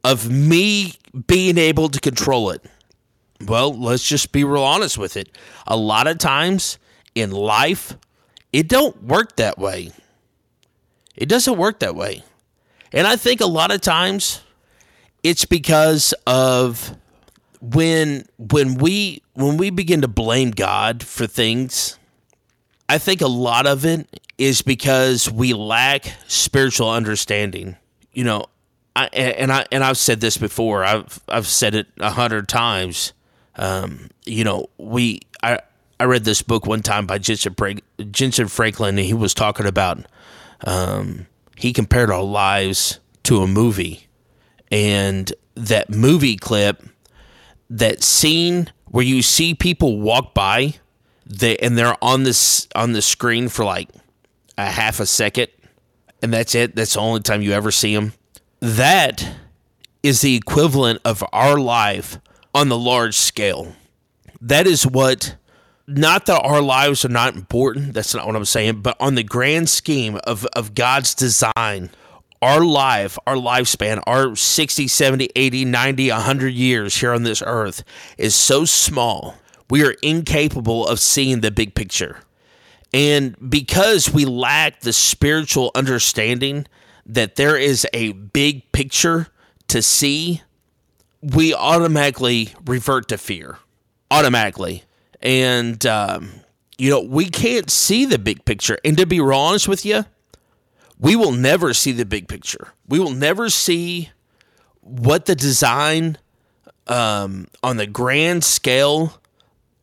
of 0.04 0.30
me 0.30 0.94
being 1.28 1.58
able 1.58 1.90
to 1.90 2.00
control 2.00 2.50
it. 2.50 2.66
Well, 3.42 3.74
let's 3.74 4.08
just 4.08 4.32
be 4.32 4.44
real 4.44 4.63
honest 4.63 4.98
with 4.98 5.18
it. 5.18 5.30
A 5.68 5.75
lot 5.75 6.08
of 6.08 6.18
times 6.18 6.78
in 7.16 7.32
life, 7.32 7.98
it 8.52 8.68
don't 8.70 9.04
work 9.04 9.36
that 9.38 9.58
way. 9.58 9.92
It 11.16 11.28
doesn't 11.28 11.58
work 11.58 11.80
that 11.80 11.96
way. 11.96 12.24
And 12.92 13.08
I 13.08 13.16
think 13.16 13.42
a 13.42 13.46
lot 13.46 13.72
of 13.72 13.82
times 13.82 14.42
it's 15.24 15.46
because 15.46 16.13
of 16.28 16.96
when 17.62 18.25
when 18.38 18.75
we 18.75 19.22
when 19.34 19.58
we 19.58 19.70
begin 19.70 20.02
to 20.02 20.08
blame 20.08 20.52
God 20.52 21.04
for 21.04 21.25
things, 21.25 21.98
I 22.90 22.98
think 22.98 23.22
a 23.22 23.28
lot 23.28 23.66
of 23.66 23.86
it 23.86 24.08
is 24.38 24.62
because 24.62 25.32
we 25.32 25.54
lack 25.54 26.13
spiritual 26.28 26.90
understanding. 26.90 27.78
You 28.12 28.25
know, 28.25 28.46
I, 28.96 29.06
and 29.08 29.52
I 29.52 29.66
and 29.72 29.84
I've 29.84 29.98
said 29.98 30.20
this 30.20 30.38
before. 30.38 30.84
I've 30.84 31.20
I've 31.28 31.48
said 31.48 31.74
it 31.74 31.88
a 32.00 32.12
hundred 32.12 32.48
times. 32.48 33.13
Um, 33.55 34.10
you 34.25 34.43
know, 34.43 34.67
we 34.77 35.22
I 35.41 35.60
I 36.00 36.05
read 36.05 36.25
this 36.25 36.41
book 36.41 36.65
one 36.65 36.81
time 36.81 37.05
by 37.05 37.19
Jentezen, 37.19 37.81
Jentezen 37.98 38.50
Franklin, 38.50 38.98
and 38.98 39.05
he 39.05 39.13
was 39.13 39.33
talking 39.33 39.65
about 39.65 40.05
um, 40.65 41.27
he 41.55 41.74
compared 41.74 42.10
our 42.10 42.24
lives 42.24 43.00
to 43.24 43.41
a 43.41 43.48
movie, 43.48 44.07
and 44.72 45.31
that 45.55 45.89
movie 45.89 46.36
clip, 46.36 46.83
that 47.69 48.03
scene 48.03 48.72
where 48.86 49.05
you 49.05 49.22
see 49.22 49.53
people 49.53 50.00
walk 50.00 50.33
by, 50.33 50.75
they 51.25 51.57
and 51.57 51.77
they're 51.77 51.95
on 52.03 52.24
this 52.24 52.67
on 52.75 52.93
the 52.93 53.01
screen 53.01 53.50
for 53.50 53.63
like 53.63 53.89
a 54.57 54.65
half 54.65 55.00
a 55.00 55.05
second, 55.05 55.50
and 56.22 56.33
that's 56.33 56.55
it. 56.55 56.75
That's 56.75 56.93
the 56.93 57.00
only 57.00 57.22
time 57.22 57.41
you 57.41 57.53
ever 57.53 57.72
see 57.72 57.95
them. 57.95 58.13
That 58.60 59.27
is 60.01 60.22
the 60.22 60.36
equivalent 60.36 61.00
of 61.05 61.24
our 61.31 61.57
life 61.57 62.17
on 62.53 62.69
the 62.69 62.77
large 62.77 63.15
scale. 63.15 63.75
That 64.41 64.67
is 64.67 64.86
what 64.86 65.36
not 65.88 66.25
that 66.27 66.41
our 66.41 66.62
lives 66.62 67.03
are 67.03 67.10
not 67.10 67.36
important, 67.36 67.93
that's 67.93 68.13
not 68.13 68.25
what 68.25 68.36
I'm 68.36 68.45
saying, 68.45 68.81
but 68.81 68.95
on 69.00 69.15
the 69.15 69.24
grand 69.24 69.69
scheme 69.69 70.19
of, 70.24 70.45
of 70.48 70.75
God's 70.75 71.13
design, 71.13 71.89
our 72.41 72.63
life, 72.63 73.17
our 73.27 73.36
lifespan, 73.36 74.01
our 74.07 74.36
60, 74.36 74.88
70, 74.88 75.29
80, 75.36 75.65
90, 75.65 76.10
100 76.12 76.53
years 76.53 76.95
here 76.95 77.12
on 77.12 77.24
this 77.24 77.41
earth 77.45 77.83
is 78.17 78.36
so 78.36 78.65
small. 78.65 79.36
We 79.69 79.86
are 79.86 79.95
incapable 80.01 80.88
of 80.88 81.00
seeing 81.00 81.41
the 81.41 81.51
big 81.51 81.75
picture. 81.75 82.19
And 82.93 83.36
because 83.50 84.13
we 84.13 84.25
lack 84.25 84.81
the 84.81 84.93
spiritual 84.93 85.72
understanding 85.74 86.67
that 87.05 87.36
there 87.36 87.57
is 87.57 87.88
a 87.93 88.12
big 88.12 88.72
picture 88.72 89.27
to 89.69 89.81
see, 89.81 90.43
we 91.24 91.53
automatically 91.53 92.53
revert 92.65 93.08
to 93.10 93.18
fear. 93.18 93.60
Automatically. 94.12 94.84
And, 95.22 95.84
um, 95.86 96.32
you 96.77 96.89
know, 96.89 97.01
we 97.01 97.30
can't 97.30 97.70
see 97.72 98.06
the 98.06 98.20
big 98.20 98.46
picture. 98.46 98.77
And 98.84 98.98
to 98.98 99.06
be 99.06 99.20
honest 99.20 99.68
with 99.68 99.86
you, 99.86 100.06
we 101.00 101.15
will 101.15 101.32
never 101.32 101.74
see 101.74 101.92
the 101.92 102.06
big 102.06 102.27
picture. 102.27 102.74
We 102.88 103.00
will 103.00 103.13
never 103.13 103.50
see 103.50 104.12
what 104.82 105.25
the 105.25 105.36
design 105.36 106.18
um, 106.88 107.48
on 107.62 107.77
the 107.77 107.88
grand 107.88 108.44
scale 108.44 109.20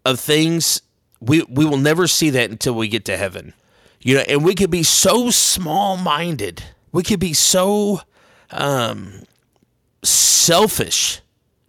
of 0.04 0.20
things. 0.20 0.82
We 1.20 1.42
we 1.42 1.64
will 1.64 1.78
never 1.78 2.06
see 2.06 2.30
that 2.30 2.50
until 2.50 2.74
we 2.74 2.88
get 2.88 3.04
to 3.06 3.16
heaven. 3.16 3.54
You 4.00 4.16
know, 4.16 4.24
and 4.28 4.44
we 4.44 4.54
could 4.54 4.70
be 4.70 4.82
so 4.82 5.30
small 5.30 5.96
minded. 5.96 6.62
We 6.92 7.02
could 7.02 7.20
be 7.20 7.34
so 7.34 8.00
um, 8.50 9.24
selfish. 10.02 11.20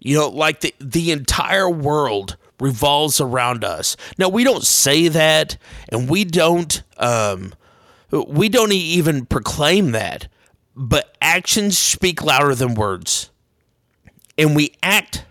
You 0.01 0.17
know, 0.17 0.29
like 0.29 0.62
the 0.62 0.74
the 0.79 1.12
entire 1.12 1.70
world 1.70 2.36
revolves 2.60 3.22
around 3.22 3.63
us. 3.63 3.96
Now 4.17 4.29
we 4.29 4.43
don't 4.43 4.63
say 4.63 5.08
that, 5.10 5.58
and 5.89 6.10
we 6.10 6.25
don't 6.25 6.81
um, 6.98 7.53
we 8.10 8.50
don't 8.50 8.72
even 8.72 9.25
proclaim 9.27 9.91
that, 9.91 10.27
but 10.75 11.15
actions 11.22 11.77
speak 11.77 12.24
louder 12.24 12.55
than 12.55 12.74
words, 12.74 13.29
and 14.38 14.55
we 14.55 14.74
act 14.81 15.24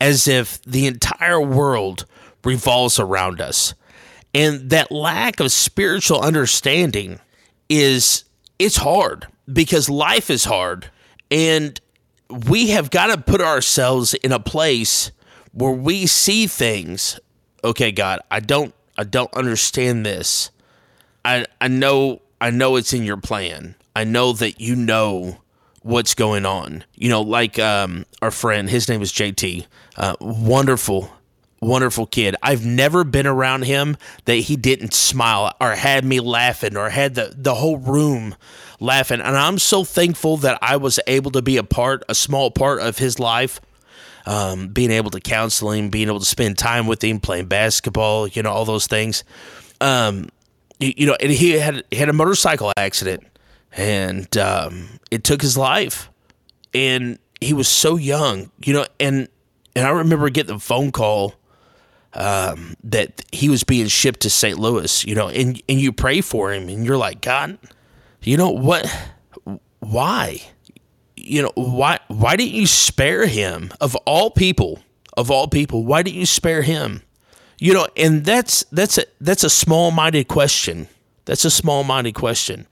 as 0.00 0.28
if 0.28 0.60
the 0.62 0.86
entire 0.86 1.40
world 1.40 2.04
revolves 2.44 3.00
around 3.00 3.40
us, 3.40 3.74
and 4.34 4.68
that 4.68 4.92
lack 4.92 5.40
of 5.40 5.50
spiritual 5.50 6.20
understanding 6.20 7.20
is 7.70 8.24
it's 8.58 8.76
hard 8.76 9.26
because 9.50 9.88
life 9.88 10.28
is 10.28 10.44
hard, 10.44 10.90
and 11.30 11.80
we 12.48 12.70
have 12.70 12.90
got 12.90 13.08
to 13.08 13.20
put 13.20 13.40
ourselves 13.40 14.14
in 14.14 14.32
a 14.32 14.40
place 14.40 15.10
where 15.52 15.72
we 15.72 16.06
see 16.06 16.46
things. 16.46 17.18
Okay 17.62 17.92
god 17.92 18.20
i 18.30 18.40
don't 18.40 18.74
i 18.96 19.04
don't 19.04 19.32
understand 19.34 20.06
this. 20.06 20.50
I 21.24 21.46
i 21.60 21.68
know 21.68 22.22
i 22.40 22.50
know 22.50 22.76
it's 22.76 22.92
in 22.92 23.04
your 23.04 23.16
plan. 23.18 23.74
I 23.94 24.04
know 24.04 24.32
that 24.32 24.60
you 24.60 24.76
know 24.76 25.40
what's 25.82 26.14
going 26.14 26.46
on. 26.46 26.84
You 26.94 27.10
know 27.10 27.22
like 27.22 27.58
um 27.58 28.06
our 28.22 28.30
friend 28.30 28.70
his 28.70 28.88
name 28.88 29.02
is 29.02 29.12
jt 29.12 29.66
uh, 29.96 30.16
wonderful 30.20 31.10
wonderful 31.60 32.06
kid. 32.06 32.36
I've 32.42 32.64
never 32.64 33.04
been 33.04 33.26
around 33.26 33.64
him 33.64 33.96
that 34.24 34.36
he 34.36 34.56
didn't 34.56 34.94
smile 34.94 35.54
or 35.60 35.72
had 35.74 36.04
me 36.04 36.20
laughing 36.20 36.76
or 36.76 36.90
had 36.90 37.14
the 37.14 37.34
the 37.36 37.56
whole 37.56 37.76
room 37.78 38.34
laughing 38.80 39.20
and 39.20 39.36
i'm 39.36 39.58
so 39.58 39.84
thankful 39.84 40.36
that 40.38 40.58
i 40.62 40.76
was 40.76 40.98
able 41.06 41.30
to 41.30 41.42
be 41.42 41.56
a 41.56 41.64
part 41.64 42.02
a 42.08 42.14
small 42.14 42.50
part 42.50 42.80
of 42.80 42.98
his 42.98 43.18
life 43.18 43.60
um, 44.26 44.68
being 44.68 44.90
able 44.90 45.10
to 45.10 45.20
counsel 45.20 45.72
him, 45.72 45.88
being 45.88 46.08
able 46.08 46.20
to 46.20 46.24
spend 46.26 46.58
time 46.58 46.86
with 46.86 47.02
him, 47.02 47.20
playing 47.20 47.46
basketball, 47.46 48.28
you 48.28 48.42
know, 48.42 48.50
all 48.50 48.64
those 48.64 48.86
things. 48.86 49.24
Um, 49.80 50.28
you, 50.78 50.92
you 50.96 51.06
know, 51.06 51.16
and 51.20 51.30
he 51.30 51.52
had 51.52 51.84
he 51.90 51.96
had 51.96 52.08
a 52.08 52.12
motorcycle 52.12 52.72
accident, 52.76 53.26
and 53.72 54.34
um, 54.36 55.00
it 55.10 55.24
took 55.24 55.42
his 55.42 55.56
life, 55.56 56.10
and 56.74 57.18
he 57.40 57.52
was 57.52 57.68
so 57.68 57.96
young, 57.96 58.50
you 58.64 58.72
know, 58.72 58.86
and 58.98 59.28
and 59.74 59.86
I 59.86 59.90
remember 59.90 60.28
getting 60.30 60.54
the 60.54 60.60
phone 60.60 60.92
call 60.92 61.34
um, 62.14 62.74
that 62.84 63.22
he 63.32 63.48
was 63.48 63.64
being 63.64 63.86
shipped 63.86 64.20
to 64.20 64.30
St. 64.30 64.58
Louis, 64.58 65.04
you 65.06 65.14
know, 65.14 65.28
and 65.28 65.60
and 65.68 65.80
you 65.80 65.92
pray 65.92 66.20
for 66.20 66.52
him, 66.52 66.68
and 66.68 66.84
you're 66.84 66.98
like, 66.98 67.20
God, 67.20 67.58
you 68.22 68.36
know 68.36 68.50
what? 68.50 68.86
Why? 69.80 70.40
you 71.22 71.42
know, 71.42 71.52
why 71.54 71.98
why 72.08 72.36
didn't 72.36 72.54
you 72.54 72.66
spare 72.66 73.26
him 73.26 73.70
of 73.80 73.94
all 73.96 74.30
people? 74.30 74.80
Of 75.16 75.30
all 75.30 75.48
people, 75.48 75.84
why 75.84 76.02
didn't 76.02 76.18
you 76.18 76.26
spare 76.26 76.62
him? 76.62 77.02
You 77.58 77.74
know, 77.74 77.88
and 77.96 78.24
that's 78.24 78.64
that's 78.72 78.96
a 78.96 79.04
that's 79.20 79.44
a 79.44 79.50
small-minded 79.50 80.28
question. 80.28 80.88
That's 81.24 81.44
a 81.44 81.50
small-minded 81.50 82.14
question. 82.14 82.66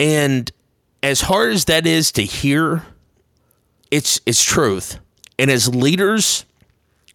And 0.00 0.50
as 1.02 1.22
hard 1.22 1.52
as 1.52 1.66
that 1.66 1.86
is 1.86 2.10
to 2.12 2.22
hear, 2.22 2.84
it's 3.90 4.20
it's 4.26 4.42
truth. 4.42 4.98
And 5.38 5.50
as 5.50 5.74
leaders, 5.74 6.46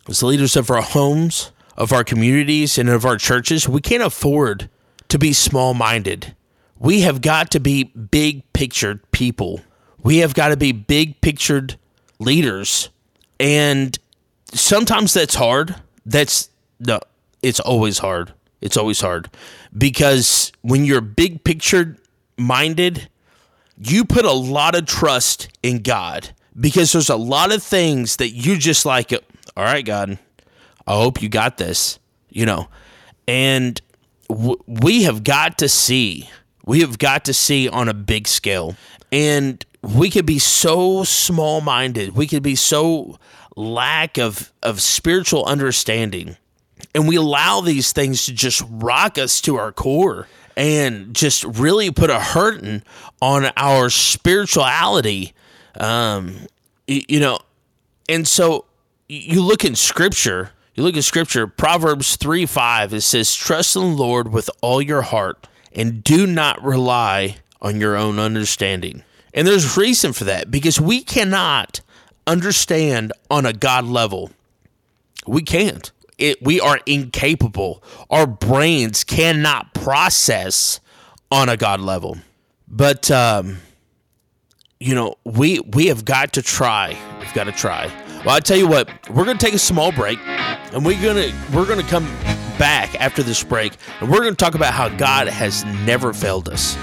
as 0.07 0.23
leaders 0.23 0.55
of 0.55 0.69
our 0.69 0.81
homes, 0.81 1.51
of 1.75 1.91
our 1.91 2.03
communities, 2.03 2.77
and 2.77 2.89
of 2.89 3.05
our 3.05 3.17
churches, 3.17 3.67
we 3.67 3.81
can't 3.81 4.03
afford 4.03 4.69
to 5.09 5.17
be 5.17 5.33
small 5.33 5.73
minded. 5.73 6.35
We 6.79 7.01
have 7.01 7.21
got 7.21 7.51
to 7.51 7.59
be 7.59 7.83
big 7.83 8.51
pictured 8.53 9.11
people 9.11 9.61
we 10.03 10.17
have 10.19 10.33
got 10.33 10.49
to 10.49 10.57
be 10.57 10.71
big 10.71 11.19
pictured 11.21 11.77
leaders. 12.19 12.89
And 13.39 13.97
sometimes 14.53 15.13
that's 15.13 15.35
hard. 15.35 15.75
That's 16.05 16.49
no, 16.79 16.99
it's 17.41 17.59
always 17.59 17.99
hard. 17.99 18.33
It's 18.61 18.77
always 18.77 18.99
hard 18.99 19.29
because 19.77 20.51
when 20.61 20.83
you're 20.83 21.01
big 21.01 21.43
pictured 21.43 21.97
minded, 22.37 23.09
you 23.77 24.03
put 24.03 24.25
a 24.25 24.33
lot 24.33 24.75
of 24.75 24.85
trust 24.85 25.47
in 25.63 25.81
God 25.81 26.31
because 26.59 26.91
there's 26.91 27.09
a 27.09 27.15
lot 27.15 27.53
of 27.53 27.63
things 27.63 28.17
that 28.17 28.31
you 28.31 28.57
just 28.57 28.85
like, 28.85 29.13
all 29.13 29.63
right, 29.63 29.85
God, 29.85 30.19
I 30.85 30.93
hope 30.93 31.21
you 31.21 31.29
got 31.29 31.57
this, 31.57 31.99
you 32.29 32.45
know. 32.45 32.67
And 33.29 33.79
w- 34.27 34.61
we 34.67 35.03
have 35.03 35.23
got 35.23 35.59
to 35.59 35.69
see, 35.69 36.29
we 36.69 36.81
have 36.81 36.99
got 36.99 37.25
to 37.25 37.33
see 37.33 37.67
on 37.67 37.89
a 37.89 37.95
big 37.95 38.27
scale. 38.27 38.75
And 39.11 39.65
we 39.81 40.11
could 40.11 40.27
be 40.27 40.37
so 40.37 41.03
small 41.03 41.61
minded. 41.61 42.15
We 42.15 42.27
could 42.27 42.43
be 42.43 42.53
so 42.53 43.17
lack 43.55 44.19
of, 44.19 44.53
of 44.61 44.79
spiritual 44.79 45.45
understanding. 45.45 46.37
And 46.93 47.07
we 47.07 47.15
allow 47.15 47.61
these 47.61 47.91
things 47.91 48.25
to 48.25 48.33
just 48.33 48.63
rock 48.69 49.17
us 49.17 49.41
to 49.41 49.55
our 49.55 49.71
core 49.71 50.27
and 50.55 51.15
just 51.15 51.43
really 51.43 51.89
put 51.89 52.11
a 52.11 52.19
hurting 52.19 52.83
on 53.19 53.49
our 53.57 53.89
spirituality. 53.89 55.33
Um, 55.79 56.37
you 56.85 57.19
know, 57.19 57.39
and 58.07 58.27
so 58.27 58.65
you 59.07 59.41
look 59.41 59.65
in 59.65 59.73
scripture, 59.73 60.51
you 60.75 60.83
look 60.83 60.95
at 60.95 61.03
scripture, 61.03 61.47
Proverbs 61.47 62.15
3 62.15 62.45
5, 62.45 62.93
it 62.93 63.01
says, 63.01 63.33
Trust 63.33 63.75
in 63.75 63.81
the 63.81 63.87
Lord 63.87 64.31
with 64.31 64.51
all 64.61 64.83
your 64.83 65.01
heart 65.01 65.47
and 65.73 66.03
do 66.03 66.25
not 66.27 66.63
rely 66.63 67.37
on 67.61 67.79
your 67.79 67.95
own 67.95 68.19
understanding. 68.19 69.03
And 69.33 69.47
there's 69.47 69.77
reason 69.77 70.13
for 70.13 70.23
that 70.25 70.49
because 70.49 70.79
we 70.79 71.03
cannot 71.03 71.81
understand 72.25 73.13
on 73.29 73.45
a 73.45 73.53
God 73.53 73.85
level. 73.85 74.31
We 75.27 75.41
can't. 75.41 75.91
It, 76.17 76.41
we 76.41 76.59
are 76.59 76.79
incapable. 76.85 77.83
Our 78.09 78.27
brains 78.27 79.03
cannot 79.03 79.73
process 79.73 80.79
on 81.31 81.49
a 81.49 81.57
God 81.57 81.79
level. 81.79 82.17
But 82.67 83.09
um, 83.09 83.57
you 84.79 84.95
know, 84.95 85.15
we 85.23 85.59
we 85.59 85.87
have 85.87 86.05
got 86.05 86.33
to 86.33 86.41
try. 86.41 86.97
We've 87.19 87.33
got 87.33 87.45
to 87.45 87.51
try. 87.51 87.91
Well, 88.25 88.35
I 88.35 88.39
tell 88.41 88.57
you 88.57 88.67
what, 88.67 88.89
we're 89.09 89.25
gonna 89.25 89.39
take 89.39 89.53
a 89.53 89.59
small 89.59 89.91
break, 89.91 90.19
and 90.27 90.85
we're 90.85 91.01
gonna 91.01 91.31
we're 91.53 91.65
gonna 91.65 91.83
come 91.83 92.05
back 92.59 92.93
after 93.01 93.23
this 93.23 93.43
break, 93.43 93.73
and 93.99 94.11
we're 94.11 94.19
gonna 94.19 94.35
talk 94.35 94.53
about 94.53 94.73
how 94.73 94.89
God 94.89 95.27
has 95.27 95.65
never 95.85 96.13
failed 96.13 96.49
us, 96.49 96.77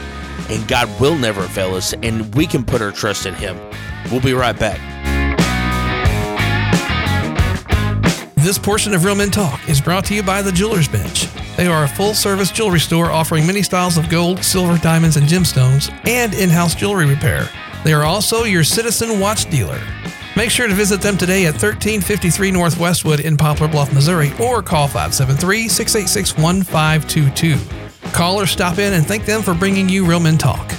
and 0.51 0.67
God 0.67 0.89
will 1.01 1.17
never 1.17 1.43
fail 1.43 1.77
us, 1.77 1.95
and 2.03 2.35
we 2.35 2.47
can 2.47 2.65
put 2.65 2.83
our 2.83 2.91
trust 2.91 3.27
in 3.27 3.35
Him. 3.35 3.57
We'll 4.11 4.21
be 4.21 4.33
right 4.33 4.59
back. 4.59 4.81
This 8.37 8.59
portion 8.59 8.95
of 8.95 9.05
Real 9.05 9.17
Men 9.17 9.31
Talk 9.31 9.69
is 9.69 9.81
brought 9.81 10.05
to 10.07 10.15
you 10.15 10.23
by 10.23 10.41
the 10.41 10.53
Jewelers 10.53 10.89
Bench. 10.89 11.27
They 11.57 11.67
are 11.67 11.85
a 11.85 11.89
full 11.89 12.15
service 12.15 12.51
jewelry 12.51 12.81
store 12.81 13.11
offering 13.11 13.47
many 13.47 13.63
styles 13.63 13.97
of 13.97 14.09
gold, 14.09 14.45
silver, 14.45 14.79
diamonds, 14.79 15.17
and 15.17 15.27
gemstones, 15.27 15.91
and 16.07 16.33
in 16.33 16.49
house 16.49 16.75
jewelry 16.75 17.07
repair. 17.07 17.49
They 17.83 17.93
are 17.93 18.05
also 18.05 18.45
your 18.45 18.63
citizen 18.63 19.21
watch 19.21 19.51
dealer. 19.51 19.81
Make 20.37 20.51
sure 20.51 20.69
to 20.69 20.75
visit 20.75 21.01
them 21.01 21.17
today 21.17 21.47
at 21.47 21.55
1353 21.55 22.51
North 22.51 22.79
Westwood 22.79 23.21
in 23.21 23.39
Poplar 23.39 23.69
Bluff, 23.69 23.91
Missouri, 23.95 24.33
or 24.39 24.63
call 24.63 24.87
573 24.87 25.67
686 25.67 26.37
1522. 26.37 28.11
Call 28.13 28.39
or 28.39 28.45
stop 28.45 28.77
in 28.77 28.93
and 28.93 29.07
thank 29.07 29.25
them 29.25 29.41
for 29.41 29.55
bringing 29.55 29.89
you 29.89 30.05
Real 30.05 30.21
Men 30.21 30.37
Talk. 30.37 30.73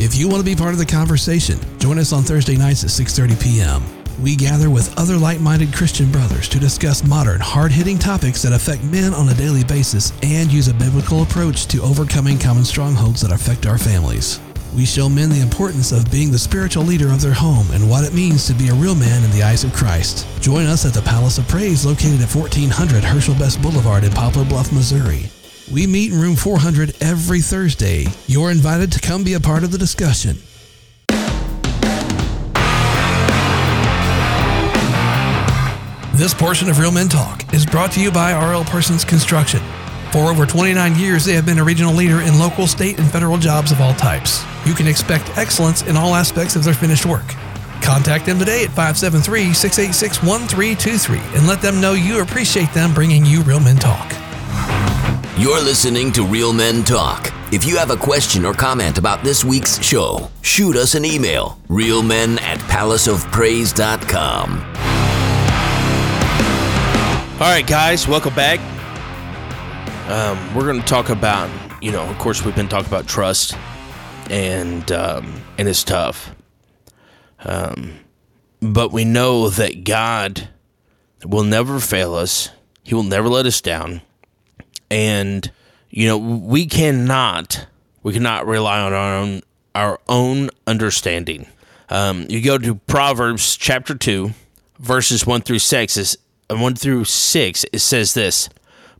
If 0.00 0.16
you 0.16 0.28
want 0.28 0.40
to 0.40 0.44
be 0.44 0.56
part 0.56 0.72
of 0.72 0.78
the 0.78 0.84
conversation, 0.86 1.60
join 1.78 2.00
us 2.00 2.12
on 2.12 2.24
Thursday 2.24 2.56
nights 2.56 2.82
at 2.82 2.90
6:30 2.90 3.40
p.m. 3.40 3.82
We 4.20 4.34
gather 4.34 4.68
with 4.68 4.92
other 4.98 5.16
like-minded 5.16 5.72
Christian 5.72 6.10
brothers 6.10 6.48
to 6.48 6.58
discuss 6.58 7.04
modern, 7.04 7.40
hard-hitting 7.40 7.98
topics 7.98 8.42
that 8.42 8.52
affect 8.52 8.82
men 8.82 9.14
on 9.14 9.28
a 9.28 9.34
daily 9.34 9.62
basis 9.62 10.12
and 10.24 10.52
use 10.52 10.66
a 10.66 10.74
biblical 10.74 11.22
approach 11.22 11.66
to 11.68 11.82
overcoming 11.82 12.38
common 12.38 12.64
strongholds 12.64 13.20
that 13.20 13.30
affect 13.30 13.64
our 13.64 13.78
families. 13.78 14.40
We 14.74 14.86
show 14.86 15.06
men 15.06 15.28
the 15.28 15.42
importance 15.42 15.92
of 15.92 16.10
being 16.10 16.30
the 16.30 16.38
spiritual 16.38 16.84
leader 16.84 17.12
of 17.12 17.20
their 17.20 17.34
home 17.34 17.66
and 17.72 17.90
what 17.90 18.04
it 18.04 18.14
means 18.14 18.46
to 18.46 18.54
be 18.54 18.68
a 18.68 18.74
real 18.74 18.94
man 18.94 19.22
in 19.22 19.30
the 19.30 19.42
eyes 19.42 19.64
of 19.64 19.72
Christ. 19.74 20.26
Join 20.40 20.64
us 20.64 20.86
at 20.86 20.94
the 20.94 21.02
Palace 21.02 21.36
of 21.36 21.46
Praise 21.46 21.84
located 21.84 22.22
at 22.22 22.34
1400 22.34 23.04
Herschel 23.04 23.34
Best 23.34 23.60
Boulevard 23.60 24.02
in 24.02 24.12
Poplar 24.12 24.46
Bluff, 24.46 24.72
Missouri. 24.72 25.28
We 25.70 25.86
meet 25.86 26.12
in 26.12 26.18
room 26.18 26.36
400 26.36 26.96
every 27.02 27.40
Thursday. 27.40 28.06
You're 28.26 28.50
invited 28.50 28.90
to 28.92 29.00
come 29.00 29.24
be 29.24 29.34
a 29.34 29.40
part 29.40 29.62
of 29.62 29.72
the 29.72 29.78
discussion. 29.78 30.38
This 36.14 36.32
portion 36.32 36.70
of 36.70 36.78
Real 36.78 36.92
Men 36.92 37.08
Talk 37.08 37.52
is 37.52 37.66
brought 37.66 37.92
to 37.92 38.00
you 38.00 38.10
by 38.10 38.32
RL 38.32 38.64
Persons 38.64 39.04
Construction. 39.04 39.60
For 40.12 40.30
over 40.30 40.44
29 40.44 40.96
years, 40.96 41.24
they 41.24 41.32
have 41.32 41.46
been 41.46 41.58
a 41.58 41.64
regional 41.64 41.94
leader 41.94 42.20
in 42.20 42.38
local, 42.38 42.66
state, 42.66 42.98
and 42.98 43.10
federal 43.10 43.38
jobs 43.38 43.72
of 43.72 43.80
all 43.80 43.94
types. 43.94 44.44
You 44.66 44.74
can 44.74 44.86
expect 44.86 45.38
excellence 45.38 45.80
in 45.82 45.96
all 45.96 46.14
aspects 46.14 46.54
of 46.54 46.64
their 46.64 46.74
finished 46.74 47.06
work. 47.06 47.26
Contact 47.80 48.26
them 48.26 48.38
today 48.38 48.64
at 48.64 48.68
573 48.68 49.54
686 49.54 50.22
1323 50.22 51.18
and 51.38 51.48
let 51.48 51.62
them 51.62 51.80
know 51.80 51.94
you 51.94 52.20
appreciate 52.20 52.70
them 52.74 52.92
bringing 52.92 53.24
you 53.24 53.40
Real 53.42 53.58
Men 53.58 53.76
Talk. 53.76 54.12
You're 55.38 55.62
listening 55.62 56.12
to 56.12 56.26
Real 56.26 56.52
Men 56.52 56.84
Talk. 56.84 57.32
If 57.50 57.64
you 57.64 57.78
have 57.78 57.90
a 57.90 57.96
question 57.96 58.44
or 58.44 58.52
comment 58.52 58.98
about 58.98 59.24
this 59.24 59.44
week's 59.44 59.82
show, 59.82 60.30
shoot 60.42 60.76
us 60.76 60.94
an 60.94 61.06
email 61.06 61.58
realmen 61.68 62.38
at 62.42 62.58
palaceofpraise.com. 62.60 64.58
All 67.40 67.48
right, 67.48 67.66
guys, 67.66 68.06
welcome 68.06 68.34
back. 68.34 68.60
Um, 70.12 70.54
we're 70.54 70.66
going 70.66 70.78
to 70.78 70.86
talk 70.86 71.08
about, 71.08 71.48
you 71.82 71.90
know, 71.90 72.02
of 72.02 72.18
course, 72.18 72.44
we've 72.44 72.54
been 72.54 72.68
talking 72.68 72.86
about 72.86 73.06
trust, 73.06 73.56
and 74.28 74.92
um, 74.92 75.42
and 75.56 75.66
it's 75.66 75.82
tough. 75.82 76.34
Um, 77.38 77.98
but 78.60 78.92
we 78.92 79.06
know 79.06 79.48
that 79.48 79.84
God 79.84 80.50
will 81.24 81.44
never 81.44 81.80
fail 81.80 82.14
us. 82.14 82.50
He 82.82 82.94
will 82.94 83.04
never 83.04 83.30
let 83.30 83.46
us 83.46 83.62
down, 83.62 84.02
and 84.90 85.50
you 85.88 86.06
know 86.08 86.18
we 86.18 86.66
cannot 86.66 87.66
we 88.02 88.12
cannot 88.12 88.46
rely 88.46 88.80
on 88.80 88.92
our 88.92 89.16
own 89.16 89.40
our 89.74 89.98
own 90.10 90.50
understanding. 90.66 91.46
Um, 91.88 92.26
you 92.28 92.42
go 92.42 92.58
to 92.58 92.74
Proverbs 92.74 93.56
chapter 93.56 93.94
two, 93.94 94.32
verses 94.78 95.26
one 95.26 95.40
through 95.40 95.60
six. 95.60 95.96
Is 95.96 96.18
1 96.58 96.74
through 96.74 97.04
6, 97.04 97.64
it 97.72 97.78
says 97.78 98.14
this 98.14 98.50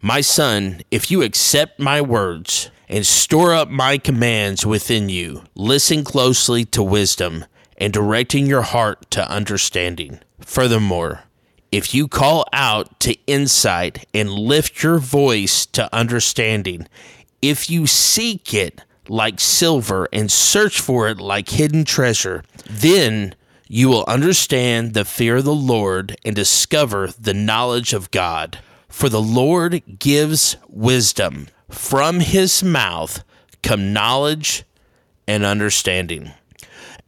My 0.05 0.21
son, 0.21 0.83
if 0.91 1.13
you 1.13 1.23
accept 1.23 1.79
my 1.79 2.01
words 2.01 2.73
and 2.89 3.07
store 3.07 3.55
up 3.55 3.69
my 3.69 3.99
commands 3.99 4.67
within 4.67 5.09
you, 5.09 5.45
listen 5.55 6.03
closely 6.03 6.65
to 6.67 6.83
wisdom 6.83 7.45
and 7.79 7.93
directing 7.93 8.47
your 8.47 8.63
heart 8.63 9.09
to 9.13 9.31
understanding. 9.31 10.19
Furthermore, 10.41 11.23
if 11.71 11.95
you 11.95 12.09
call 12.09 12.45
out 12.53 12.99
to 12.99 13.17
insight 13.29 14.05
and 14.13 14.29
lift 14.29 14.83
your 14.83 14.99
voice 14.99 15.67
to 15.67 15.89
understanding, 15.95 16.89
if 17.41 17.71
you 17.71 17.87
seek 17.87 18.53
it 18.53 18.81
like 19.09 19.39
silver 19.39 20.09
and 20.13 20.33
search 20.33 20.81
for 20.81 21.09
it 21.09 21.19
like 21.19 21.51
hidden 21.51 21.85
treasure, 21.85 22.43
then 22.69 23.37
you 23.69 23.89
will 23.89 24.05
understand 24.09 24.95
the 24.95 25.05
fear 25.05 25.37
of 25.37 25.45
the 25.45 25.55
Lord 25.55 26.17
and 26.25 26.35
discover 26.35 27.07
the 27.07 27.35
knowledge 27.35 27.93
of 27.93 28.11
God. 28.11 28.59
For 28.93 29.09
the 29.09 29.23
Lord 29.23 29.99
gives 29.99 30.57
wisdom. 30.69 31.49
From 31.71 32.21
his 32.21 32.63
mouth 32.63 33.25
come 33.63 33.93
knowledge 33.95 34.65
and 35.27 35.45
understanding. 35.45 36.31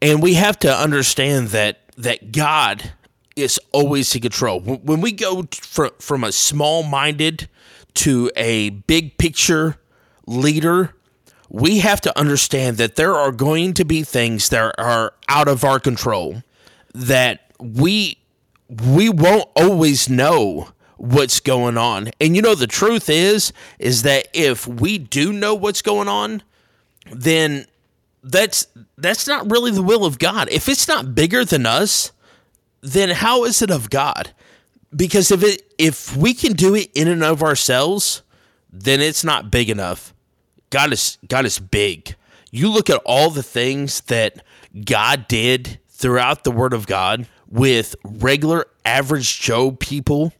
And 0.01 0.23
we 0.23 0.35
have 0.35 0.59
to 0.61 0.75
understand 0.75 1.49
that 1.49 1.81
that 1.97 2.33
God 2.33 2.93
is 3.37 3.61
always 3.71 4.13
in 4.15 4.23
control. 4.23 4.61
When 4.61 5.01
we 5.03 5.13
go 5.13 5.47
from, 5.53 5.91
from 6.01 6.25
a 6.25 6.33
small 6.33 6.83
minded 6.83 7.49
to 7.95 8.31
a 8.35 8.71
big 8.71 9.19
picture 9.19 9.77
leader, 10.27 10.95
we 11.49 11.79
have 11.81 12.01
to 12.01 12.19
understand 12.19 12.79
that 12.79 12.97
there 12.97 13.15
are 13.15 13.31
going 13.31 13.75
to 13.75 13.85
be 13.85 14.03
things 14.03 14.49
that 14.49 14.75
are 14.79 15.13
out 15.29 15.49
of 15.49 15.65
our 15.65 15.79
control 15.79 16.43
that 16.95 17.53
we 17.61 18.19
we 18.69 19.11
won't 19.11 19.49
always 19.55 20.09
know 20.09 20.69
what's 20.97 21.41
going 21.41 21.77
on. 21.77 22.11
And 22.21 22.37
you 22.37 22.43
know 22.43 22.55
the 22.55 22.67
truth 22.67 23.09
is 23.09 23.53
is 23.79 24.03
that 24.03 24.29
if 24.33 24.67
we 24.67 24.99
do 24.99 25.33
know 25.33 25.55
what's 25.55 25.83
going 25.83 26.09
on, 26.09 26.43
then 27.11 27.67
that's 28.23 28.67
that's 28.97 29.27
not 29.27 29.51
really 29.51 29.71
the 29.71 29.83
will 29.83 30.05
of 30.05 30.19
God. 30.19 30.49
If 30.51 30.69
it's 30.69 30.89
not 30.89 31.15
bigger 31.15 31.45
than 31.45 31.67
us, 31.67 32.13
then 32.81 33.11
how 33.11 33.45
is 33.45 33.63
it 33.63 33.71
of 33.71 33.91
God? 33.91 34.33
Because 34.95 35.31
if 35.31 35.43
it 35.43 35.63
if 35.79 36.17
we 36.17 36.35
can 36.35 36.53
do 36.53 36.75
it 36.75 36.91
in 36.95 37.09
and 37.09 37.23
of 37.23 37.43
ourselves, 37.43 38.23
then 38.73 39.01
it's 39.01 39.25
not 39.25 39.51
big 39.51 39.71
enough. 39.71 40.15
God 40.71 40.93
is 40.93 41.19
God 41.29 41.45
is 41.45 41.59
big. 41.59 42.17
You 42.51 42.69
look 42.71 42.89
at 42.89 43.03
all 43.05 43.31
the 43.31 43.43
things 43.43 44.01
that 44.03 44.43
God 44.85 45.27
did 45.29 45.81
throughout 45.89 46.45
the 46.45 46.53
Word 46.53 46.73
of 46.73 46.87
God 46.87 47.27
with 47.49 47.95
regular 48.05 48.67
average 48.85 49.41
Joe 49.41 49.71
people. 49.73 50.33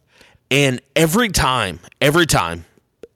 And 0.51 0.81
every 0.95 1.29
time, 1.29 1.79
every 1.99 2.25
time, 2.25 2.65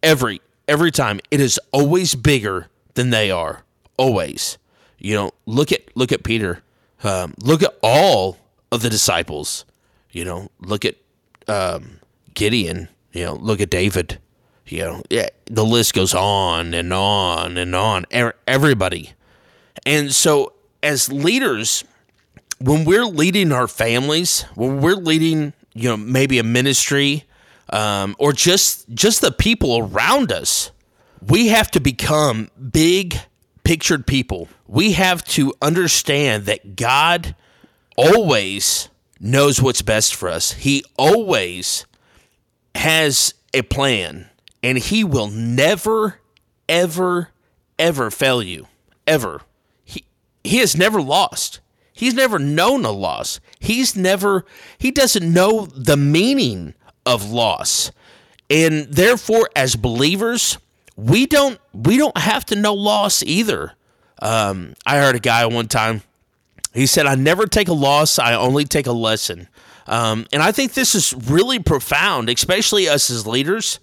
every, 0.02 0.42
every 0.68 0.92
time, 0.92 1.20
it 1.32 1.40
is 1.40 1.60
always 1.72 2.16
bigger 2.16 2.68
than 2.96 3.12
they 3.12 3.32
are. 3.32 3.64
Always. 3.98 4.58
You 4.98 5.16
know, 5.16 5.32
look 5.46 5.72
at 5.72 5.96
look 5.96 6.12
at 6.12 6.24
Peter. 6.24 6.62
Um, 7.04 7.34
look 7.42 7.64
at 7.64 7.74
all 7.82 8.38
of 8.72 8.82
the 8.82 8.90
disciples. 8.90 9.66
You 10.12 10.26
know, 10.26 10.50
look 10.60 10.84
at 10.86 10.96
um, 11.48 12.00
Gideon. 12.34 12.90
You 13.14 13.26
know, 13.26 13.34
look 13.36 13.62
at 13.62 13.70
David. 13.70 14.20
You 14.66 14.80
know, 14.82 15.04
yeah, 15.10 15.30
the 15.46 15.66
list 15.66 15.94
goes 15.94 16.14
on 16.14 16.74
and 16.74 16.94
on 16.94 17.58
and 17.58 17.74
on. 17.74 18.06
Everybody, 18.46 19.14
and 19.86 20.14
so 20.14 20.54
as 20.84 21.12
leaders, 21.12 21.84
when 22.60 22.86
we're 22.86 23.06
leading 23.06 23.52
our 23.52 23.68
families, 23.68 24.42
when 24.56 24.82
we're 24.82 24.94
leading 24.94 25.54
you 25.74 25.90
know, 25.90 25.98
maybe 25.98 26.40
a 26.40 26.44
ministry, 26.44 27.26
um, 27.70 28.16
or 28.20 28.34
just 28.34 28.90
just 28.90 29.22
the 29.22 29.32
people 29.32 29.78
around 29.78 30.32
us. 30.32 30.72
We 31.26 31.48
have 31.48 31.70
to 31.72 31.80
become 31.80 32.50
big 32.72 33.20
pictured 33.64 34.08
people. 34.08 34.48
We 34.68 34.94
have 34.94 35.24
to 35.26 35.54
understand 35.62 36.46
that 36.46 36.76
God 36.76 37.36
always 37.98 38.90
knows 39.20 39.62
what's 39.62 39.82
best 39.82 40.16
for 40.16 40.30
us. 40.30 40.54
He 40.54 40.84
always 40.98 41.86
has 42.76 43.34
a 43.54 43.62
plan, 43.64 44.30
and 44.64 44.78
He 44.78 45.04
will 45.04 45.28
never, 45.28 46.20
ever, 46.68 47.30
ever 47.78 48.10
fail 48.10 48.42
you. 48.42 48.68
Ever. 49.06 49.42
He, 49.84 50.06
he 50.44 50.58
has 50.60 50.76
never 50.76 51.02
lost. 51.02 51.60
He's 52.00 52.14
never 52.14 52.40
known 52.40 52.86
a 52.86 52.92
loss. 52.92 53.42
He's 53.60 53.94
never, 53.94 54.46
he 54.78 54.90
doesn't 54.90 55.34
know 55.34 55.66
the 55.66 55.98
meaning 55.98 56.74
of 57.06 57.30
loss. 57.30 57.92
And 58.50 58.86
therefore, 58.86 59.50
as 59.54 59.76
believers, 59.76 60.60
we 60.96 61.26
don't 61.26 61.60
we 61.74 61.98
don't 61.98 62.18
have 62.18 62.46
to 62.46 62.56
know 62.56 62.74
loss 62.74 63.22
either. 63.24 63.74
Um, 64.22 64.76
I 64.86 64.96
heard 65.00 65.16
a 65.18 65.20
guy 65.20 65.46
one 65.46 65.68
time. 65.68 66.04
He 66.74 66.86
said, 66.86 67.06
"I 67.06 67.16
never 67.16 67.46
take 67.46 67.68
a 67.68 67.74
loss. 67.74 68.18
I 68.18 68.34
only 68.34 68.64
take 68.64 68.88
a 68.88 68.94
lesson." 68.94 69.50
Um, 69.86 70.26
and 70.32 70.42
I 70.42 70.54
think 70.54 70.76
this 70.76 70.96
is 70.96 71.14
really 71.14 71.60
profound, 71.60 72.30
especially 72.30 72.88
us 72.88 73.10
as 73.10 73.28
leaders. 73.28 73.80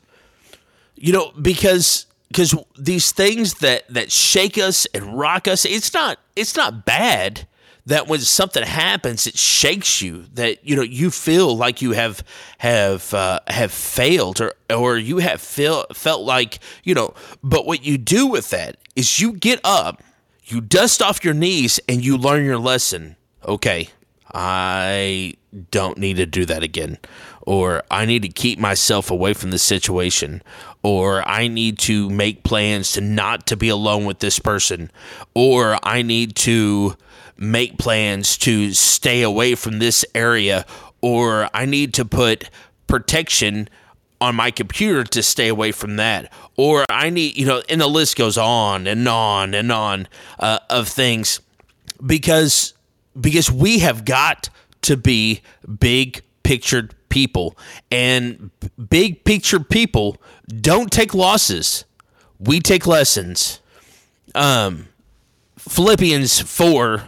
You 0.94 1.12
know, 1.12 1.32
because 1.40 2.06
because 2.28 2.54
these 2.78 3.12
things 3.12 3.56
that 3.56 3.86
that 3.90 4.10
shake 4.10 4.56
us 4.56 4.86
and 4.94 5.18
rock 5.18 5.46
us, 5.46 5.66
it's 5.66 5.92
not 5.92 6.18
it's 6.34 6.56
not 6.56 6.86
bad 6.86 7.46
that 7.86 8.08
when 8.08 8.20
something 8.20 8.64
happens, 8.64 9.26
it 9.26 9.38
shakes 9.38 10.02
you. 10.02 10.26
That 10.34 10.66
you 10.66 10.76
know 10.76 10.82
you 10.82 11.10
feel 11.10 11.56
like 11.56 11.80
you 11.80 11.92
have 11.92 12.22
have 12.58 13.14
uh, 13.14 13.40
have 13.48 13.72
failed, 13.72 14.40
or 14.40 14.52
or 14.70 14.98
you 14.98 15.18
have 15.18 15.40
feel, 15.40 15.86
felt 15.94 16.22
like 16.22 16.58
you 16.82 16.94
know. 16.94 17.14
But 17.42 17.66
what 17.66 17.84
you 17.84 17.96
do 17.96 18.26
with 18.26 18.50
that 18.50 18.76
is 18.94 19.20
you 19.20 19.32
get 19.32 19.60
up, 19.64 20.02
you 20.44 20.60
dust 20.60 21.00
off 21.00 21.24
your 21.24 21.34
knees, 21.34 21.80
and 21.88 22.04
you 22.04 22.16
learn 22.16 22.44
your 22.44 22.58
lesson. 22.58 23.16
Okay, 23.46 23.88
I 24.34 25.34
don't 25.70 25.98
need 25.98 26.16
to 26.16 26.26
do 26.26 26.44
that 26.46 26.62
again. 26.62 26.98
Or 27.42 27.84
I 27.92 28.06
need 28.06 28.22
to 28.22 28.28
keep 28.28 28.58
myself 28.58 29.10
away 29.10 29.32
from 29.34 29.52
the 29.52 29.58
situation. 29.58 30.42
Or 30.82 31.26
I 31.28 31.46
need 31.46 31.78
to 31.80 32.10
make 32.10 32.42
plans 32.42 32.92
to 32.92 33.00
not 33.00 33.46
to 33.46 33.56
be 33.56 33.68
alone 33.68 34.04
with 34.04 34.18
this 34.18 34.40
person. 34.40 34.90
Or 35.32 35.78
I 35.82 36.02
need 36.02 36.34
to 36.36 36.96
make 37.36 37.78
plans 37.78 38.36
to 38.38 38.72
stay 38.72 39.22
away 39.22 39.54
from 39.54 39.78
this 39.78 40.04
area. 40.14 40.66
Or 41.00 41.48
I 41.54 41.66
need 41.66 41.94
to 41.94 42.04
put 42.04 42.50
protection 42.86 43.68
on 44.20 44.34
my 44.34 44.50
computer 44.50 45.04
to 45.04 45.22
stay 45.22 45.48
away 45.48 45.72
from 45.72 45.96
that. 45.96 46.32
Or 46.56 46.84
I 46.88 47.10
need, 47.10 47.36
you 47.36 47.46
know, 47.46 47.62
and 47.68 47.80
the 47.80 47.86
list 47.86 48.16
goes 48.16 48.38
on 48.38 48.86
and 48.86 49.06
on 49.06 49.54
and 49.54 49.70
on 49.70 50.08
uh, 50.38 50.58
of 50.70 50.88
things 50.88 51.40
because 52.04 52.74
because 53.18 53.50
we 53.50 53.78
have 53.80 54.04
got 54.04 54.48
to 54.82 54.96
be 54.96 55.42
big 55.78 56.22
pictured 56.42 56.94
people 57.08 57.56
and 57.90 58.50
big 58.88 59.24
picture 59.24 59.58
people 59.58 60.20
don't 60.60 60.92
take 60.92 61.14
losses 61.14 61.84
we 62.38 62.60
take 62.60 62.86
lessons 62.86 63.60
um 64.34 64.86
philippians 65.56 66.40
4 66.40 67.04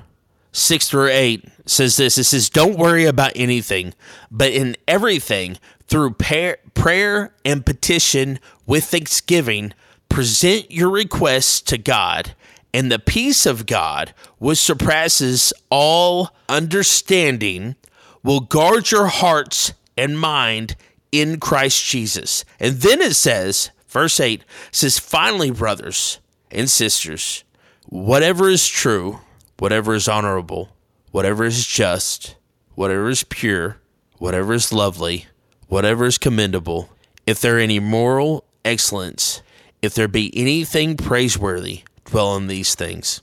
6 0.58 0.88
through 0.88 1.08
8 1.08 1.44
says 1.66 1.96
this 1.96 2.18
it 2.18 2.24
says 2.24 2.48
don't 2.48 2.78
worry 2.78 3.04
about 3.04 3.32
anything 3.34 3.94
but 4.30 4.50
in 4.50 4.76
everything 4.86 5.58
through 5.86 6.12
prayer 6.12 7.32
and 7.44 7.64
petition 7.64 8.38
with 8.66 8.84
thanksgiving 8.84 9.72
present 10.08 10.70
your 10.70 10.90
requests 10.90 11.60
to 11.60 11.78
god 11.78 12.34
and 12.72 12.92
the 12.92 12.98
peace 12.98 13.46
of 13.46 13.66
God, 13.66 14.12
which 14.38 14.58
surpasses 14.58 15.52
all 15.70 16.30
understanding, 16.48 17.76
will 18.22 18.40
guard 18.40 18.90
your 18.90 19.06
hearts 19.06 19.72
and 19.96 20.18
mind 20.18 20.76
in 21.10 21.40
Christ 21.40 21.84
Jesus. 21.84 22.44
And 22.60 22.76
then 22.76 23.00
it 23.00 23.14
says, 23.14 23.70
verse 23.88 24.20
8 24.20 24.44
says, 24.70 24.98
Finally, 24.98 25.50
brothers 25.52 26.20
and 26.50 26.68
sisters, 26.68 27.44
whatever 27.86 28.48
is 28.48 28.68
true, 28.68 29.20
whatever 29.58 29.94
is 29.94 30.08
honorable, 30.08 30.70
whatever 31.10 31.44
is 31.44 31.66
just, 31.66 32.36
whatever 32.74 33.08
is 33.08 33.24
pure, 33.24 33.78
whatever 34.18 34.54
is 34.54 34.72
lovely, 34.72 35.26
whatever 35.68 36.06
is 36.06 36.18
commendable, 36.18 36.90
if 37.26 37.40
there 37.40 37.58
any 37.58 37.78
moral 37.80 38.44
excellence, 38.64 39.42
if 39.82 39.94
there 39.94 40.08
be 40.08 40.36
anything 40.36 40.96
praiseworthy, 40.96 41.82
dwell 42.04 42.28
on 42.28 42.46
these 42.46 42.74
things. 42.74 43.22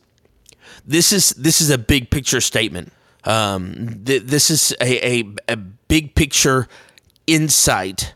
This 0.86 1.12
is 1.12 1.32
this 1.32 1.62
is 1.62 1.70
a 1.70 1.78
big 1.78 2.12
picture 2.12 2.42
statement. 2.42 2.94
Um, 3.24 4.04
th- 4.06 4.24
this 4.24 4.52
is 4.52 4.72
a, 4.80 5.20
a, 5.20 5.24
a 5.50 5.56
big 5.56 6.14
picture 6.14 6.68
insight. 7.26 8.14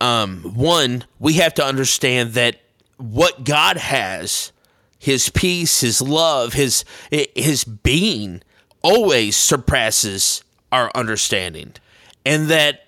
Um, 0.00 0.52
one, 0.54 1.04
we 1.18 1.34
have 1.34 1.54
to 1.54 1.64
understand 1.64 2.32
that 2.32 2.56
what 2.96 3.44
God 3.44 3.76
has, 3.76 4.52
His 4.98 5.28
peace, 5.30 5.80
His 5.80 6.00
love, 6.00 6.54
His 6.54 6.84
His 7.10 7.64
being, 7.64 8.42
always 8.82 9.36
surpasses 9.36 10.42
our 10.72 10.90
understanding, 10.94 11.74
and 12.24 12.48
that 12.48 12.86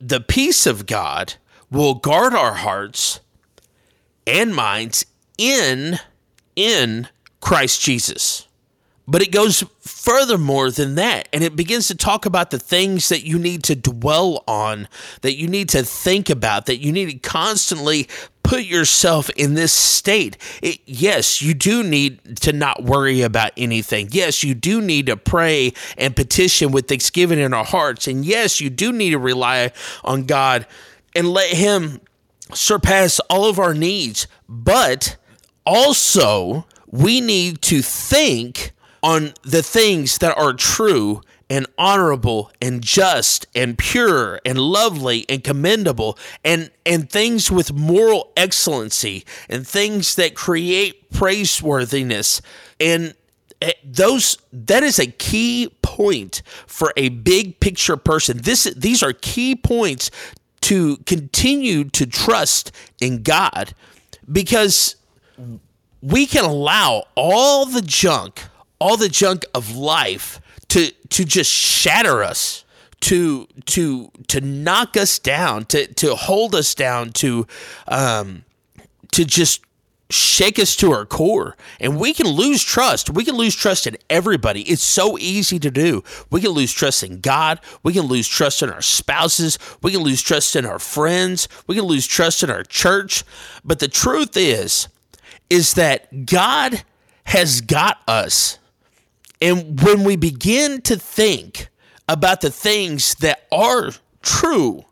the 0.00 0.20
peace 0.20 0.66
of 0.66 0.86
God 0.86 1.34
will 1.70 1.94
guard 1.94 2.34
our 2.34 2.54
hearts 2.54 3.20
and 4.26 4.54
minds 4.54 5.06
in 5.38 5.98
in 6.56 7.08
Christ 7.40 7.82
Jesus. 7.82 8.46
But 9.06 9.20
it 9.20 9.32
goes 9.32 9.62
furthermore 9.80 10.70
than 10.70 10.94
that, 10.94 11.28
and 11.32 11.44
it 11.44 11.56
begins 11.56 11.88
to 11.88 11.94
talk 11.94 12.24
about 12.24 12.50
the 12.50 12.58
things 12.58 13.10
that 13.10 13.26
you 13.26 13.38
need 13.38 13.62
to 13.64 13.74
dwell 13.74 14.42
on, 14.48 14.88
that 15.20 15.36
you 15.36 15.46
need 15.46 15.68
to 15.70 15.82
think 15.82 16.30
about, 16.30 16.66
that 16.66 16.78
you 16.78 16.90
need 16.90 17.10
to 17.10 17.18
constantly 17.18 18.08
put 18.42 18.64
yourself 18.64 19.28
in 19.30 19.54
this 19.54 19.72
state. 19.72 20.38
It, 20.62 20.80
yes, 20.86 21.42
you 21.42 21.52
do 21.52 21.82
need 21.82 22.36
to 22.42 22.52
not 22.52 22.84
worry 22.84 23.22
about 23.22 23.52
anything. 23.56 24.08
Yes, 24.10 24.42
you 24.42 24.54
do 24.54 24.80
need 24.80 25.06
to 25.06 25.16
pray 25.16 25.72
and 25.98 26.14
petition 26.16 26.72
with 26.72 26.88
thanksgiving 26.88 27.38
in 27.38 27.52
our 27.52 27.64
hearts. 27.64 28.06
And 28.06 28.24
yes, 28.24 28.60
you 28.60 28.70
do 28.70 28.92
need 28.92 29.10
to 29.10 29.18
rely 29.18 29.72
on 30.02 30.24
God 30.24 30.66
and 31.14 31.28
let 31.28 31.50
Him 31.50 32.00
surpass 32.52 33.18
all 33.30 33.48
of 33.48 33.58
our 33.58 33.74
needs. 33.74 34.28
But 34.48 35.16
also, 35.66 36.66
we 36.86 37.20
need 37.20 37.60
to 37.62 37.82
think 37.82 38.73
on 39.04 39.34
the 39.42 39.62
things 39.62 40.16
that 40.18 40.34
are 40.38 40.54
true 40.54 41.20
and 41.50 41.66
honorable 41.76 42.50
and 42.62 42.82
just 42.82 43.46
and 43.54 43.76
pure 43.76 44.40
and 44.46 44.58
lovely 44.58 45.26
and 45.28 45.44
commendable 45.44 46.18
and 46.42 46.70
and 46.86 47.10
things 47.10 47.50
with 47.50 47.70
moral 47.74 48.32
excellency 48.34 49.26
and 49.50 49.68
things 49.68 50.14
that 50.14 50.34
create 50.34 51.10
praiseworthiness. 51.10 52.40
And 52.80 53.14
eh, 53.60 53.72
those 53.84 54.38
that 54.54 54.82
is 54.82 54.98
a 54.98 55.06
key 55.06 55.70
point 55.82 56.40
for 56.66 56.94
a 56.96 57.10
big 57.10 57.60
picture 57.60 57.98
person. 57.98 58.38
This 58.38 58.64
these 58.74 59.02
are 59.02 59.12
key 59.12 59.54
points 59.54 60.10
to 60.62 60.96
continue 61.04 61.84
to 61.90 62.06
trust 62.06 62.72
in 63.02 63.22
God 63.22 63.74
because 64.32 64.96
we 66.00 66.24
can 66.26 66.44
allow 66.44 67.04
all 67.14 67.66
the 67.66 67.82
junk, 67.82 68.44
all 68.84 68.98
the 68.98 69.08
junk 69.08 69.46
of 69.54 69.74
life 69.74 70.40
to 70.68 70.90
to 71.08 71.24
just 71.24 71.50
shatter 71.50 72.22
us, 72.22 72.66
to 73.00 73.48
to 73.64 74.10
to 74.28 74.42
knock 74.42 74.94
us 74.94 75.18
down, 75.18 75.64
to 75.64 75.86
to 75.94 76.14
hold 76.14 76.54
us 76.54 76.74
down, 76.74 77.10
to 77.12 77.46
um 77.88 78.44
to 79.12 79.24
just 79.24 79.62
shake 80.10 80.58
us 80.58 80.76
to 80.76 80.92
our 80.92 81.06
core. 81.06 81.56
And 81.80 81.98
we 81.98 82.12
can 82.12 82.26
lose 82.26 82.62
trust. 82.62 83.08
We 83.08 83.24
can 83.24 83.36
lose 83.36 83.54
trust 83.54 83.86
in 83.86 83.96
everybody. 84.10 84.60
It's 84.60 84.82
so 84.82 85.16
easy 85.16 85.58
to 85.60 85.70
do. 85.70 86.04
We 86.30 86.42
can 86.42 86.50
lose 86.50 86.70
trust 86.70 87.02
in 87.02 87.20
god. 87.20 87.60
We 87.82 87.94
can 87.94 88.02
lose 88.02 88.28
trust 88.28 88.62
in 88.62 88.68
our 88.68 88.82
spouses. 88.82 89.58
We 89.82 89.92
can 89.92 90.02
lose 90.02 90.20
trust 90.20 90.56
in 90.56 90.66
our 90.66 90.78
friends. 90.78 91.48
We 91.66 91.74
can 91.74 91.84
lose 91.84 92.06
trust 92.06 92.42
in 92.42 92.50
our 92.50 92.64
church. 92.64 93.24
But 93.64 93.78
the 93.78 93.88
truth 93.88 94.36
is 94.36 94.88
is 95.48 95.72
that 95.74 96.26
God 96.26 96.82
has 97.24 97.62
got 97.62 97.98
us. 98.06 98.58
And 99.40 99.80
when 99.82 100.04
we 100.04 100.16
begin 100.16 100.80
to 100.82 100.96
think 100.96 101.68
about 102.08 102.40
the 102.40 102.50
things 102.50 103.14
that 103.16 103.46
are 103.50 103.90
true, 104.22 104.84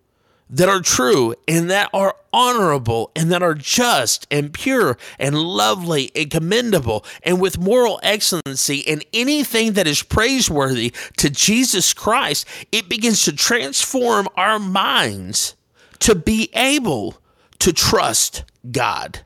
that 0.51 0.69
are 0.69 0.81
true 0.81 1.35
and 1.49 1.71
that 1.71 1.89
are 1.95 2.15
honorable 2.33 3.11
and 3.17 3.31
that 3.33 3.43
are 3.43 3.55
just 3.55 4.27
and 4.31 4.53
pure 4.53 4.99
and 5.19 5.39
lovely 5.39 6.11
and 6.15 6.31
commendable 6.31 7.05
and 7.23 7.41
with 7.41 7.59
moral 7.59 8.01
excellency 8.03 8.87
and 8.87 9.05
anything 9.13 9.73
that 9.73 9.87
is 9.87 10.03
praiseworthy 10.03 10.93
to 11.17 11.31
Jesus 11.31 11.93
Christ, 11.93 12.47
it 12.71 12.89
begins 12.89 13.23
to 13.25 13.33
transform 13.33 14.29
our 14.37 14.59
minds 14.59 15.57
to 16.01 16.15
be 16.15 16.51
able 16.55 17.17
to 17.61 17.73
trust 17.73 18.45
God. 18.71 19.21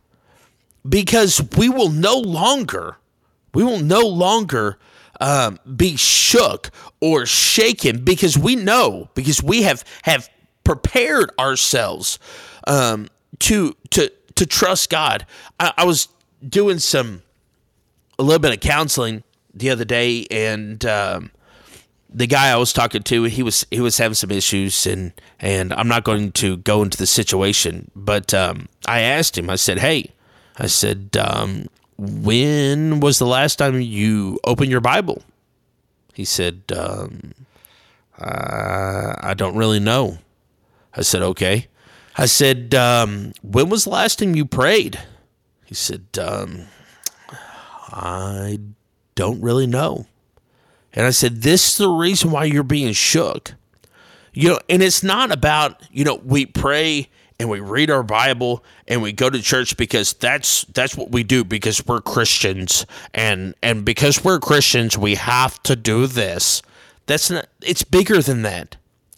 Because 0.88 1.42
we 1.56 1.68
will 1.68 1.90
no 1.90 2.18
longer 2.18 2.98
we 3.56 3.64
will 3.64 3.80
no 3.80 4.02
longer 4.02 4.78
um, 5.20 5.58
be 5.76 5.96
shook 5.96 6.70
or 7.00 7.26
shaken 7.26 8.04
because 8.04 8.36
we 8.38 8.56
know 8.56 9.08
because 9.14 9.42
we 9.42 9.62
have 9.62 9.84
have 10.02 10.28
prepared 10.64 11.30
ourselves 11.38 12.18
um, 12.66 13.08
to 13.40 13.76
to 13.90 14.10
to 14.34 14.46
trust 14.46 14.90
God. 14.90 15.26
I, 15.58 15.72
I, 15.78 15.84
was 15.84 16.08
doing 16.46 16.78
some 16.78 17.22
a 18.18 18.22
little 18.22 18.38
bit 18.38 18.52
of 18.52 18.60
counseling 18.60 19.22
the 19.54 19.70
other 19.70 19.84
day, 19.84 20.26
and 20.30 20.84
um, 20.84 21.30
the 22.10 22.26
guy 22.26 22.50
I 22.50 22.56
was 22.56 22.72
talking 22.72 23.02
to, 23.04 23.24
he 23.24 23.42
was 23.42 23.66
he 23.70 23.80
was 23.80 23.98
having 23.98 24.14
some 24.14 24.30
issues, 24.30 24.86
and 24.86 25.12
and 25.40 25.72
I'm 25.72 25.88
not 25.88 26.04
going 26.04 26.32
to 26.32 26.58
go 26.58 26.82
into 26.82 26.98
the 26.98 27.06
situation, 27.06 27.90
but 27.94 28.34
um, 28.34 28.68
I 28.86 29.00
asked 29.00 29.38
him. 29.38 29.48
I 29.48 29.56
said, 29.56 29.78
"Hey," 29.78 30.12
I 30.58 30.66
said, 30.66 31.16
um, 31.18 31.66
"When 31.96 33.00
was 33.00 33.18
the 33.18 33.26
last 33.26 33.56
time 33.56 33.80
you 33.80 34.38
opened 34.44 34.70
your 34.70 34.80
Bible?" 34.80 35.22
He 36.14 36.24
said, 36.24 36.62
um, 36.76 37.32
"I 38.18 39.34
don't 39.36 39.56
really 39.56 39.80
know." 39.80 40.18
I 40.96 41.02
said, 41.02 41.22
okay. 41.22 41.68
I 42.16 42.24
said, 42.26 42.74
um, 42.74 43.32
when 43.42 43.68
was 43.68 43.84
the 43.84 43.90
last 43.90 44.18
time 44.18 44.34
you 44.34 44.46
prayed? 44.46 44.98
He 45.66 45.74
said, 45.74 46.06
um, 46.18 46.68
I 47.88 48.58
don't 49.14 49.42
really 49.42 49.66
know. 49.66 50.06
And 50.94 51.04
I 51.04 51.10
said, 51.10 51.42
this 51.42 51.72
is 51.72 51.76
the 51.76 51.90
reason 51.90 52.30
why 52.30 52.44
you're 52.44 52.62
being 52.62 52.94
shook. 52.94 53.52
You 54.32 54.50
know, 54.50 54.58
and 54.70 54.82
it's 54.82 55.02
not 55.02 55.30
about, 55.30 55.82
you 55.90 56.04
know, 56.04 56.20
we 56.24 56.46
pray 56.46 57.10
and 57.38 57.50
we 57.50 57.60
read 57.60 57.90
our 57.90 58.02
Bible 58.02 58.64
and 58.88 59.02
we 59.02 59.12
go 59.12 59.28
to 59.28 59.40
church 59.42 59.76
because 59.76 60.14
that's 60.14 60.64
that's 60.64 60.96
what 60.96 61.10
we 61.10 61.22
do 61.22 61.44
because 61.44 61.84
we're 61.86 62.00
Christians 62.00 62.86
and 63.14 63.54
and 63.62 63.84
because 63.84 64.24
we're 64.24 64.38
Christians 64.38 64.96
we 64.96 65.16
have 65.16 65.62
to 65.64 65.76
do 65.76 66.06
this. 66.06 66.62
That's 67.06 67.30
not 67.30 67.46
it's 67.62 67.84
bigger 67.84 68.22
than 68.22 68.42
that. 68.42 68.76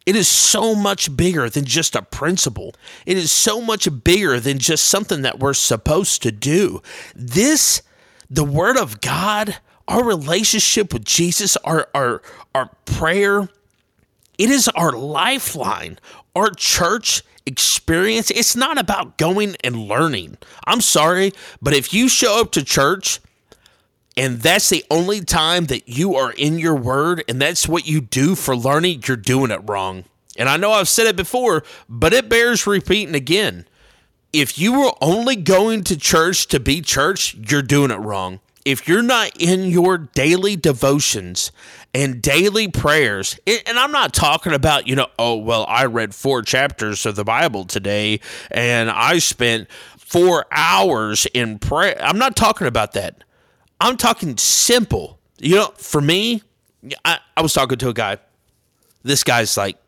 It 0.09 0.17
is 0.17 0.27
so 0.27 0.75
much 0.75 1.15
bigger 1.15 1.51
than 1.51 1.67
just 1.67 1.95
a 1.95 2.01
principle. 2.01 2.75
It 3.05 3.19
is 3.19 3.31
so 3.31 3.61
much 3.61 3.87
bigger 4.05 4.41
than 4.41 4.59
just 4.59 4.87
something 4.87 5.21
that 5.21 5.39
we're 5.39 5.53
supposed 5.53 6.23
to 6.23 6.33
do. 6.33 6.83
This, 7.15 7.83
the 8.31 8.43
Word 8.43 8.79
of 8.79 9.03
God, 9.03 9.59
our 9.87 10.03
relationship 10.03 10.95
with 10.95 11.05
Jesus, 11.05 11.59
our, 11.59 11.89
our, 11.95 12.23
our 12.55 12.71
prayer, 12.87 13.51
it 14.39 14.49
is 14.49 14.67
our 14.69 14.93
lifeline. 14.93 15.99
Our 16.35 16.53
church 16.53 17.23
experience, 17.49 18.31
it's 18.31 18.55
not 18.55 18.79
about 18.79 19.19
going 19.19 19.57
and 19.65 19.77
learning. 19.89 20.39
I'm 20.67 20.81
sorry, 20.81 21.33
but 21.61 21.75
if 21.75 21.93
you 21.93 22.09
show 22.09 22.41
up 22.41 22.53
to 22.53 22.65
church 22.65 23.21
and 24.17 24.39
that's 24.41 24.69
the 24.69 24.85
only 24.91 25.21
time 25.21 25.67
that 25.67 25.89
you 25.89 26.15
are 26.15 26.33
in 26.33 26.59
your 26.59 26.77
word 26.77 27.25
and 27.29 27.41
that's 27.41 27.67
what 27.67 27.87
you 27.87 28.01
do 28.01 28.35
for 28.35 28.57
learning, 28.57 29.03
you're 29.07 29.17
doing 29.17 29.51
it 29.51 29.61
wrong. 29.69 30.05
And 30.37 30.49
I 30.49 30.57
know 30.57 30.73
I've 30.73 30.89
said 30.89 31.07
it 31.07 31.17
before, 31.17 31.65
but 31.89 32.13
it 32.13 32.29
bears 32.29 32.67
repeating 32.67 33.15
again. 33.15 33.67
If 34.33 34.59
you 34.59 34.79
were 34.79 34.93
only 35.01 35.37
going 35.37 35.85
to 35.85 35.97
church 35.97 36.47
to 36.49 36.61
be 36.61 36.81
church, 36.81 37.35
you're 37.35 37.63
doing 37.63 37.91
it 37.91 37.97
wrong. 37.97 38.41
If 38.69 38.87
you're 38.87 39.01
not 39.01 39.31
in 39.41 39.65
your 39.65 39.97
daily 39.97 40.55
devotions 40.55 41.53
and 41.95 42.21
daily 42.21 42.69
prayers, 42.69 43.41
and 43.47 43.79
I'm 43.79 43.93
not 43.93 44.13
talking 44.13 44.53
about, 44.53 44.87
you 44.87 44.95
know, 44.95 45.07
oh, 45.19 45.37
well, 45.37 45.65
I 45.67 45.87
read 45.87 46.15
four 46.15 46.43
chapters 46.43 47.07
of 47.07 47.17
the 47.17 47.25
Bible 47.25 47.65
today 47.65 48.21
and 48.51 48.91
I 48.91 49.21
spent 49.21 49.71
four 49.97 50.45
hours 50.51 51.27
in 51.33 51.59
prayer. 51.59 51.97
I'm 51.99 52.19
not 52.19 52.37
talking 52.37 52.67
about 52.67 52.93
that. 52.93 53.25
I'm 53.81 53.97
talking 53.97 54.37
simple. 54.37 55.19
You 55.39 55.55
know, 55.55 55.73
for 55.79 56.03
me, 56.03 56.43
I, 57.07 57.21
I 57.39 57.41
was 57.41 57.55
talking 57.55 57.79
to 57.79 57.89
a 57.89 57.95
guy. 57.95 58.19
This 59.03 59.25
guy's 59.25 59.57
like 59.57 59.79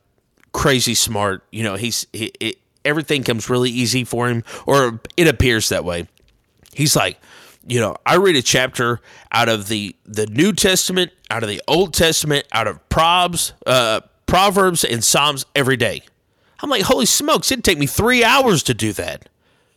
crazy 0.52 0.94
smart. 0.94 1.44
You 1.52 1.64
know, 1.64 1.74
he's 1.74 2.06
he, 2.14 2.32
it, 2.40 2.56
everything 2.82 3.24
comes 3.24 3.50
really 3.50 3.68
easy 3.68 4.04
for 4.04 4.30
him, 4.30 4.42
or 4.64 5.02
it 5.18 5.28
appears 5.28 5.68
that 5.68 5.84
way. 5.84 6.08
He's 6.72 6.96
like, 6.96 7.20
you 7.70 7.78
know, 7.78 7.94
I 8.04 8.16
read 8.16 8.34
a 8.34 8.42
chapter 8.42 9.00
out 9.30 9.48
of 9.48 9.68
the 9.68 9.94
the 10.04 10.26
New 10.26 10.52
Testament, 10.52 11.12
out 11.30 11.44
of 11.44 11.48
the 11.48 11.62
Old 11.68 11.94
Testament, 11.94 12.44
out 12.50 12.66
of 12.66 12.80
Probs, 12.88 13.52
uh, 13.64 14.00
Proverbs, 14.26 14.82
and 14.82 15.04
Psalms 15.04 15.46
every 15.54 15.76
day. 15.76 16.02
I'm 16.60 16.68
like, 16.68 16.82
holy 16.82 17.06
smokes! 17.06 17.52
It'd 17.52 17.62
take 17.62 17.78
me 17.78 17.86
three 17.86 18.24
hours 18.24 18.64
to 18.64 18.74
do 18.74 18.92
that. 18.94 19.28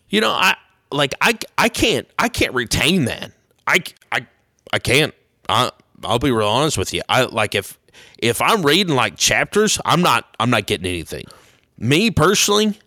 You 0.10 0.22
know, 0.22 0.32
I 0.32 0.56
like 0.92 1.14
I 1.22 1.38
I 1.56 1.70
can't 1.70 2.08
I 2.18 2.30
can't 2.30 2.56
retain 2.56 3.06
that. 3.06 3.32
I, 3.68 3.84
I, 4.12 4.26
I 4.74 4.80
can't. 4.80 5.14
I, 5.48 5.72
I'll 6.04 6.20
be 6.20 6.32
real 6.32 6.48
honest 6.48 6.80
with 6.80 6.96
you. 6.96 7.04
I 7.08 7.26
like 7.26 7.54
if 7.54 7.78
if 8.18 8.42
I'm 8.42 8.64
reading 8.64 8.96
like 8.96 9.18
chapters, 9.18 9.80
I'm 9.86 10.02
not 10.02 10.36
I'm 10.40 10.50
not 10.50 10.66
getting 10.66 10.88
anything. 10.88 11.26
Me 11.78 12.10
personally, 12.10 12.80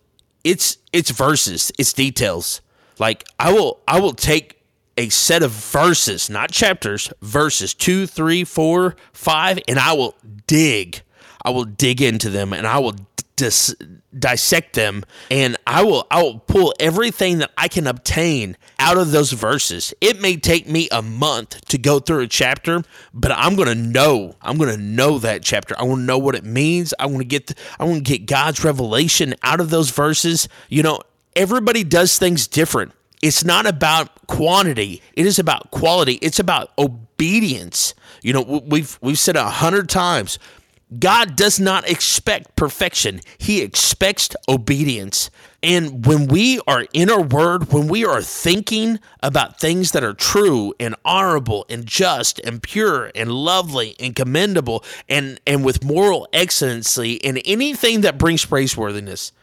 it's 0.43 0.77
it's 0.91 1.11
verses, 1.11 1.71
it's 1.79 1.93
details. 1.93 2.59
Like 2.99 3.23
I 3.39 3.53
will 3.53 3.79
I 3.87 4.01
will 4.01 4.13
take 4.13 4.56
a 4.97 5.09
set 5.09 5.43
of 5.43 5.51
verses, 5.51 6.29
not 6.29 6.51
chapters, 6.51 7.11
verses 7.21 7.73
two, 7.73 8.07
three, 8.07 8.43
four, 8.43 8.95
five, 9.13 9.59
and 9.67 9.79
I 9.79 9.93
will 9.93 10.15
dig. 10.47 11.01
I 11.43 11.51
will 11.51 11.65
dig 11.65 12.01
into 12.01 12.29
them 12.29 12.51
and 12.51 12.67
I 12.67 12.79
will 12.79 12.95
dis- 13.37 13.75
dissect 14.17 14.73
them 14.73 15.05
and 15.31 15.55
I 15.65 15.83
will 15.83 16.05
I 16.11 16.21
will 16.21 16.39
pull 16.39 16.73
everything 16.79 17.37
that 17.37 17.51
I 17.57 17.69
can 17.69 17.87
obtain 17.87 18.57
out 18.79 18.97
of 18.97 19.11
those 19.11 19.31
verses. 19.31 19.93
It 20.01 20.19
may 20.19 20.35
take 20.35 20.67
me 20.67 20.89
a 20.91 21.01
month 21.01 21.63
to 21.67 21.77
go 21.77 21.99
through 21.99 22.21
a 22.21 22.27
chapter, 22.27 22.83
but 23.13 23.31
I'm 23.31 23.55
going 23.55 23.69
to 23.69 23.75
know. 23.75 24.35
I'm 24.41 24.57
going 24.57 24.75
to 24.75 24.81
know 24.81 25.19
that 25.19 25.43
chapter. 25.43 25.75
I 25.79 25.83
want 25.83 25.99
to 25.99 26.05
know 26.05 26.17
what 26.17 26.35
it 26.35 26.43
means. 26.43 26.93
I 26.99 27.05
want 27.05 27.19
to 27.19 27.25
get 27.25 27.53
I 27.79 27.85
want 27.85 28.05
to 28.05 28.17
get 28.17 28.25
God's 28.25 28.63
revelation 28.63 29.35
out 29.43 29.61
of 29.61 29.69
those 29.69 29.91
verses. 29.91 30.49
You 30.67 30.83
know, 30.83 30.99
everybody 31.35 31.83
does 31.83 32.17
things 32.17 32.47
different. 32.47 32.91
It's 33.21 33.43
not 33.43 33.65
about 33.65 34.27
quantity. 34.27 35.01
It 35.13 35.25
is 35.25 35.39
about 35.39 35.71
quality. 35.71 36.13
It's 36.15 36.39
about 36.39 36.71
obedience. 36.77 37.93
You 38.21 38.33
know, 38.33 38.63
we've 38.65 38.97
we've 39.01 39.19
said 39.19 39.35
a 39.35 39.49
hundred 39.49 39.89
times 39.89 40.37
God 40.99 41.35
does 41.35 41.59
not 41.59 41.89
expect 41.89 42.55
perfection, 42.55 43.19
He 43.37 43.61
expects 43.61 44.29
obedience. 44.47 45.29
And 45.61 46.05
when 46.05 46.27
we 46.27 46.61
are 46.67 46.85
in 46.93 47.09
our 47.09 47.21
word, 47.21 47.73
when 47.73 47.87
we 47.87 48.05
are 48.05 48.21
thinking 48.21 48.99
about 49.21 49.59
things 49.59 49.91
that 49.91 50.03
are 50.03 50.13
true 50.13 50.73
and 50.79 50.95
honorable 51.03 51.65
and 51.67 51.85
just 51.85 52.39
and 52.39 52.61
pure 52.63 53.11
and 53.15 53.31
lovely 53.31 53.95
and 53.99 54.15
commendable 54.15 54.85
and, 55.09 55.41
and 55.45 55.65
with 55.65 55.83
moral 55.83 56.27
excellency 56.31 57.21
and 57.25 57.41
anything 57.43 58.01
that 58.01 58.17
brings 58.17 58.45
praiseworthiness, 58.45 59.33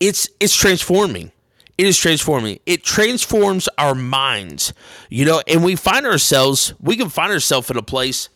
it's 0.00 0.28
it's 0.40 0.56
transforming. 0.56 1.32
It 1.78 1.86
is 1.86 1.98
transforming. 1.98 2.58
It 2.64 2.82
transforms 2.84 3.68
our 3.76 3.94
minds, 3.94 4.72
you 5.10 5.24
know, 5.24 5.42
and 5.46 5.62
we 5.62 5.76
find 5.76 6.06
ourselves, 6.06 6.72
we 6.80 6.96
can 6.96 7.10
find 7.10 7.32
ourselves 7.32 7.70
in 7.70 7.76
a 7.76 7.82
place 7.82 8.28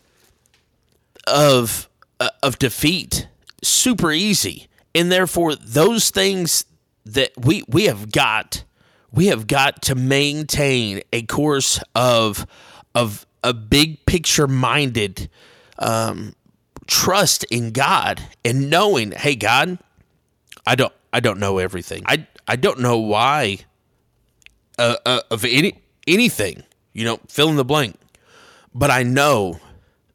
of 1.27 1.89
uh, 2.19 2.29
of 2.43 2.59
defeat 2.59 3.29
super 3.63 4.13
easy. 4.13 4.69
And 4.95 5.11
therefore 5.11 5.55
those 5.55 6.11
things 6.11 6.65
that 7.07 7.33
we 7.39 7.65
we 7.69 7.85
have 7.85 8.13
got 8.13 8.65
we 9.13 9.27
have 9.27 9.47
got 9.47 9.83
to 9.83 9.95
maintain 9.95 11.03
a 11.13 11.23
course 11.23 11.81
of 11.95 12.47
of 12.95 13.27
a 13.43 13.55
big 13.55 14.05
picture 14.07 14.47
minded 14.47 15.31
um, 15.79 16.35
trust 16.87 17.45
in 17.45 17.71
God 17.73 18.23
and 18.45 18.69
knowing, 18.69 19.13
hey 19.13 19.35
God, 19.35 19.79
I 20.67 20.75
don't 20.75 20.93
I 21.13 21.21
don't 21.21 21.41
know 21.41 21.59
everything. 21.59 22.03
I 22.07 22.27
I 22.51 22.57
don't 22.57 22.81
know 22.81 22.99
why 22.99 23.61
uh, 24.79 24.97
uh, 25.07 25.21
of 25.31 25.45
any 25.45 25.81
anything. 26.07 26.65
You 26.93 27.05
know, 27.05 27.21
fill 27.29 27.49
in 27.49 27.57
the 27.57 27.65
blank. 27.65 27.97
But 28.75 28.91
I 28.91 29.05
know 29.05 29.61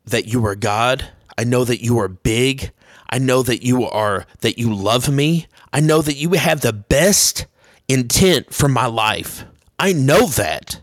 that 0.06 0.28
you 0.28 0.46
are 0.46 0.56
God 0.56 1.10
I 1.38 1.44
know 1.44 1.64
that 1.66 1.84
you 1.84 2.00
are 2.00 2.08
big. 2.08 2.72
I 3.10 3.20
know 3.20 3.44
that 3.44 3.64
you 3.64 3.86
are 3.86 4.26
that 4.42 4.58
you 4.58 4.74
love 4.74 5.10
me. 5.10 5.48
I 5.74 5.80
know 5.80 6.02
that 6.02 6.16
you 6.16 6.32
have 6.32 6.62
the 6.62 6.74
best 6.74 7.46
intent 7.88 8.54
for 8.54 8.68
my 8.68 8.86
life. 8.86 9.46
I 9.78 9.94
know 9.94 10.28
that 10.28 10.82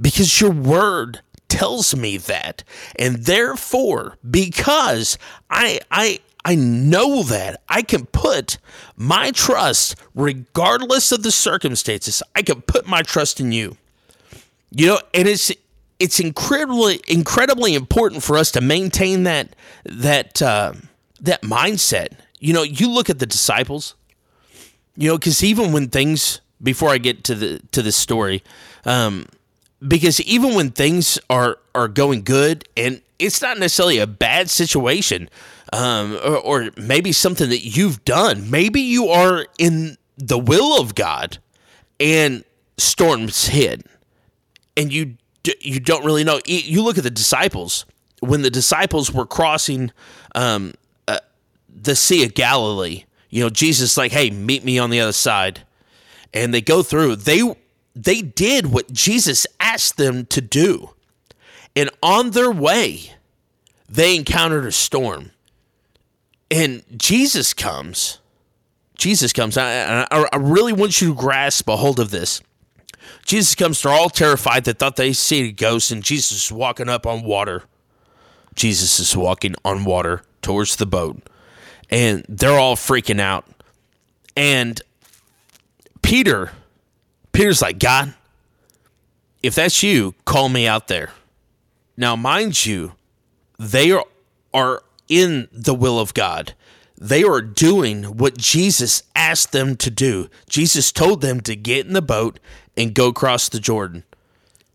because 0.00 0.40
your 0.40 0.50
word 0.50 1.20
tells 1.48 1.94
me 1.94 2.16
that. 2.16 2.64
And 2.98 3.24
therefore, 3.26 4.18
because 4.28 5.18
I 5.50 5.80
I 5.90 6.20
I 6.44 6.54
know 6.54 7.22
that 7.24 7.62
I 7.68 7.82
can 7.82 8.06
put 8.06 8.58
my 8.96 9.30
trust 9.30 9.96
regardless 10.14 11.12
of 11.12 11.22
the 11.22 11.30
circumstances. 11.30 12.22
I 12.34 12.42
can 12.42 12.62
put 12.62 12.86
my 12.86 13.02
trust 13.02 13.40
in 13.40 13.52
you. 13.52 13.76
You 14.70 14.86
know, 14.86 15.00
and 15.12 15.28
it's 15.28 15.52
it's 15.98 16.18
incredibly 16.18 17.00
incredibly 17.08 17.74
important 17.74 18.22
for 18.22 18.36
us 18.38 18.50
to 18.52 18.60
maintain 18.60 19.24
that 19.24 19.54
that 19.84 20.40
uh, 20.40 20.72
that 21.20 21.42
mindset. 21.42 22.12
You 22.38 22.54
know, 22.54 22.62
you 22.62 22.88
look 22.88 23.10
at 23.10 23.18
the 23.18 23.26
disciples. 23.26 23.94
You 24.96 25.08
know, 25.08 25.18
because 25.18 25.42
even 25.44 25.72
when 25.72 25.88
things 25.88 26.40
before 26.62 26.90
I 26.90 26.98
get 26.98 27.24
to 27.24 27.34
the 27.34 27.60
to 27.72 27.82
this 27.82 27.96
story, 27.96 28.42
um, 28.84 29.26
because 29.86 30.20
even 30.22 30.54
when 30.54 30.70
things 30.70 31.18
are 31.28 31.58
are 31.74 31.88
going 31.88 32.22
good 32.22 32.68
and 32.76 33.00
it's 33.18 33.42
not 33.42 33.58
necessarily 33.58 33.98
a 33.98 34.06
bad 34.06 34.48
situation, 34.48 35.28
um, 35.72 36.18
or, 36.24 36.36
or 36.38 36.70
maybe 36.76 37.12
something 37.12 37.48
that 37.50 37.64
you've 37.64 38.04
done, 38.04 38.50
maybe 38.50 38.80
you 38.80 39.08
are 39.08 39.46
in 39.58 39.96
the 40.16 40.38
will 40.38 40.80
of 40.80 40.94
God, 40.94 41.38
and 41.98 42.44
storms 42.78 43.46
hit, 43.48 43.86
and 44.76 44.92
you 44.92 45.16
you 45.60 45.80
don't 45.80 46.04
really 46.04 46.24
know. 46.24 46.40
You 46.44 46.82
look 46.82 46.98
at 46.98 47.04
the 47.04 47.10
disciples 47.10 47.86
when 48.20 48.42
the 48.42 48.50
disciples 48.50 49.12
were 49.12 49.26
crossing 49.26 49.92
um, 50.34 50.74
uh, 51.08 51.18
the 51.68 51.96
Sea 51.96 52.24
of 52.24 52.34
Galilee. 52.34 53.04
You 53.30 53.44
know, 53.44 53.50
Jesus 53.50 53.96
like, 53.96 54.12
"Hey, 54.12 54.30
meet 54.30 54.64
me 54.64 54.78
on 54.78 54.90
the 54.90 55.00
other 55.00 55.12
side," 55.12 55.60
and 56.34 56.52
they 56.52 56.60
go 56.60 56.82
through. 56.82 57.16
They 57.16 57.42
they 57.94 58.22
did 58.22 58.66
what 58.66 58.92
Jesus 58.92 59.46
asked 59.58 59.96
them 59.96 60.26
to 60.26 60.40
do. 60.40 60.90
And 61.74 61.90
on 62.02 62.30
their 62.30 62.50
way, 62.50 63.12
they 63.88 64.16
encountered 64.16 64.66
a 64.66 64.72
storm. 64.72 65.30
And 66.50 66.82
Jesus 66.96 67.54
comes. 67.54 68.18
Jesus 68.96 69.32
comes. 69.32 69.56
I, 69.56 70.06
I, 70.10 70.28
I 70.32 70.36
really 70.36 70.72
want 70.72 71.00
you 71.00 71.08
to 71.08 71.14
grasp 71.14 71.68
a 71.68 71.76
hold 71.76 72.00
of 72.00 72.10
this. 72.10 72.42
Jesus 73.24 73.54
comes. 73.54 73.82
They're 73.82 73.92
all 73.92 74.10
terrified. 74.10 74.64
They 74.64 74.72
thought 74.72 74.96
they 74.96 75.12
see 75.12 75.48
a 75.48 75.52
ghost, 75.52 75.90
and 75.90 76.02
Jesus 76.02 76.44
is 76.44 76.52
walking 76.52 76.88
up 76.88 77.06
on 77.06 77.22
water. 77.22 77.64
Jesus 78.54 79.00
is 79.00 79.16
walking 79.16 79.54
on 79.64 79.84
water 79.84 80.22
towards 80.42 80.76
the 80.76 80.86
boat, 80.86 81.22
and 81.88 82.24
they're 82.28 82.58
all 82.58 82.76
freaking 82.76 83.20
out. 83.20 83.46
And 84.36 84.80
Peter 86.02 86.52
Peter's 87.32 87.62
like, 87.62 87.78
God, 87.78 88.14
if 89.42 89.54
that's 89.54 89.82
you, 89.82 90.14
call 90.24 90.48
me 90.48 90.66
out 90.66 90.88
there. 90.88 91.10
Now, 91.96 92.16
mind 92.16 92.66
you, 92.66 92.92
they 93.58 93.92
are, 93.92 94.04
are 94.52 94.82
in 95.08 95.48
the 95.52 95.74
will 95.74 95.98
of 95.98 96.14
God. 96.14 96.54
They 96.98 97.24
are 97.24 97.40
doing 97.40 98.04
what 98.18 98.36
Jesus 98.36 99.02
asked 99.14 99.52
them 99.52 99.76
to 99.76 99.90
do. 99.90 100.28
Jesus 100.48 100.92
told 100.92 101.22
them 101.22 101.40
to 101.42 101.56
get 101.56 101.86
in 101.86 101.94
the 101.94 102.02
boat 102.02 102.38
and 102.76 102.94
go 102.94 103.08
across 103.08 103.48
the 103.48 103.60
Jordan. 103.60 104.04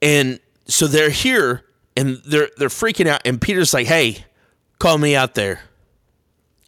And 0.02 0.40
so 0.68 0.88
they're 0.88 1.12
here 1.12 1.64
and 1.96 2.22
they're 2.26 2.50
they're 2.58 2.70
freaking 2.70 3.08
out. 3.08 3.22
And 3.26 3.40
Peter's 3.40 3.74
like, 3.74 3.88
hey, 3.88 4.26
call 4.80 4.98
me 4.98 5.16
out 5.16 5.36
there. 5.36 5.62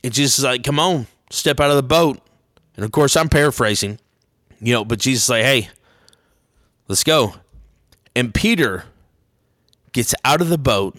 And 0.03 0.13
Jesus 0.13 0.39
is 0.39 0.45
like, 0.45 0.63
come 0.63 0.79
on, 0.79 1.07
step 1.31 1.59
out 1.59 1.71
of 1.71 1.75
the 1.75 1.83
boat. 1.83 2.19
And 2.75 2.85
of 2.85 2.91
course, 2.91 3.17
I'm 3.17 3.29
paraphrasing, 3.29 3.99
you 4.59 4.73
know, 4.73 4.85
but 4.85 4.99
Jesus 4.99 5.23
is 5.25 5.29
like, 5.29 5.43
hey, 5.43 5.69
Let's 6.87 7.03
go. 7.03 7.35
And 8.15 8.33
Peter 8.33 8.85
gets 9.91 10.15
out 10.23 10.41
of 10.41 10.49
the 10.49 10.57
boat 10.57 10.95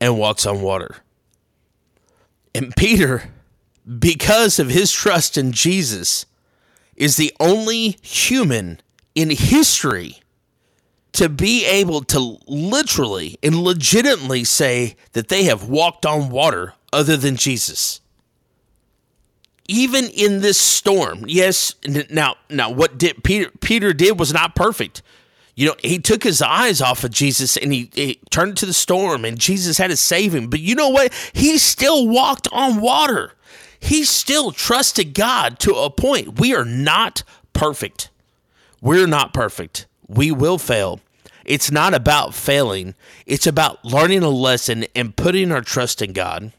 and 0.00 0.18
walks 0.18 0.46
on 0.46 0.62
water. 0.62 0.96
And 2.54 2.74
Peter, 2.76 3.30
because 3.98 4.58
of 4.58 4.68
his 4.68 4.92
trust 4.92 5.36
in 5.36 5.52
Jesus, 5.52 6.26
is 6.94 7.16
the 7.16 7.32
only 7.40 7.96
human 8.02 8.80
in 9.14 9.30
history 9.30 10.18
to 11.12 11.28
be 11.28 11.64
able 11.66 12.02
to 12.02 12.38
literally 12.46 13.38
and 13.42 13.56
legitimately 13.56 14.44
say 14.44 14.96
that 15.12 15.28
they 15.28 15.44
have 15.44 15.68
walked 15.68 16.06
on 16.06 16.30
water 16.30 16.74
other 16.92 17.16
than 17.16 17.36
Jesus 17.36 18.01
even 19.68 20.06
in 20.06 20.40
this 20.40 20.58
storm, 20.58 21.24
yes. 21.26 21.74
Now, 22.10 22.36
now, 22.50 22.70
what 22.70 22.98
did 22.98 23.22
Peter 23.24 23.50
Peter 23.60 23.92
did 23.92 24.18
was 24.18 24.32
not 24.32 24.54
perfect. 24.54 25.02
You 25.54 25.68
know, 25.68 25.74
he 25.80 25.98
took 25.98 26.22
his 26.22 26.40
eyes 26.40 26.80
off 26.80 27.04
of 27.04 27.10
Jesus 27.10 27.58
and 27.58 27.72
he, 27.72 27.90
he 27.92 28.20
turned 28.30 28.56
to 28.58 28.66
the 28.66 28.72
storm, 28.72 29.24
and 29.24 29.38
Jesus 29.38 29.78
had 29.78 29.90
to 29.90 29.96
save 29.96 30.34
him. 30.34 30.48
But 30.48 30.60
you 30.60 30.74
know 30.74 30.88
what? 30.88 31.12
He 31.32 31.58
still 31.58 32.08
walked 32.08 32.48
on 32.52 32.80
water. 32.80 33.34
He 33.78 34.04
still 34.04 34.52
trusted 34.52 35.12
God 35.12 35.58
to 35.60 35.74
a 35.74 35.90
point. 35.90 36.38
We 36.40 36.54
are 36.54 36.64
not 36.64 37.22
perfect. 37.52 38.10
We're 38.80 39.06
not 39.06 39.34
perfect. 39.34 39.86
We 40.08 40.32
will 40.32 40.58
fail. 40.58 41.00
It's 41.44 41.70
not 41.70 41.92
about 41.92 42.34
failing. 42.34 42.94
It's 43.26 43.46
about 43.46 43.84
learning 43.84 44.22
a 44.22 44.28
lesson 44.28 44.86
and 44.94 45.16
putting 45.16 45.52
our 45.52 45.60
trust 45.60 46.00
in 46.00 46.12
God. 46.12 46.52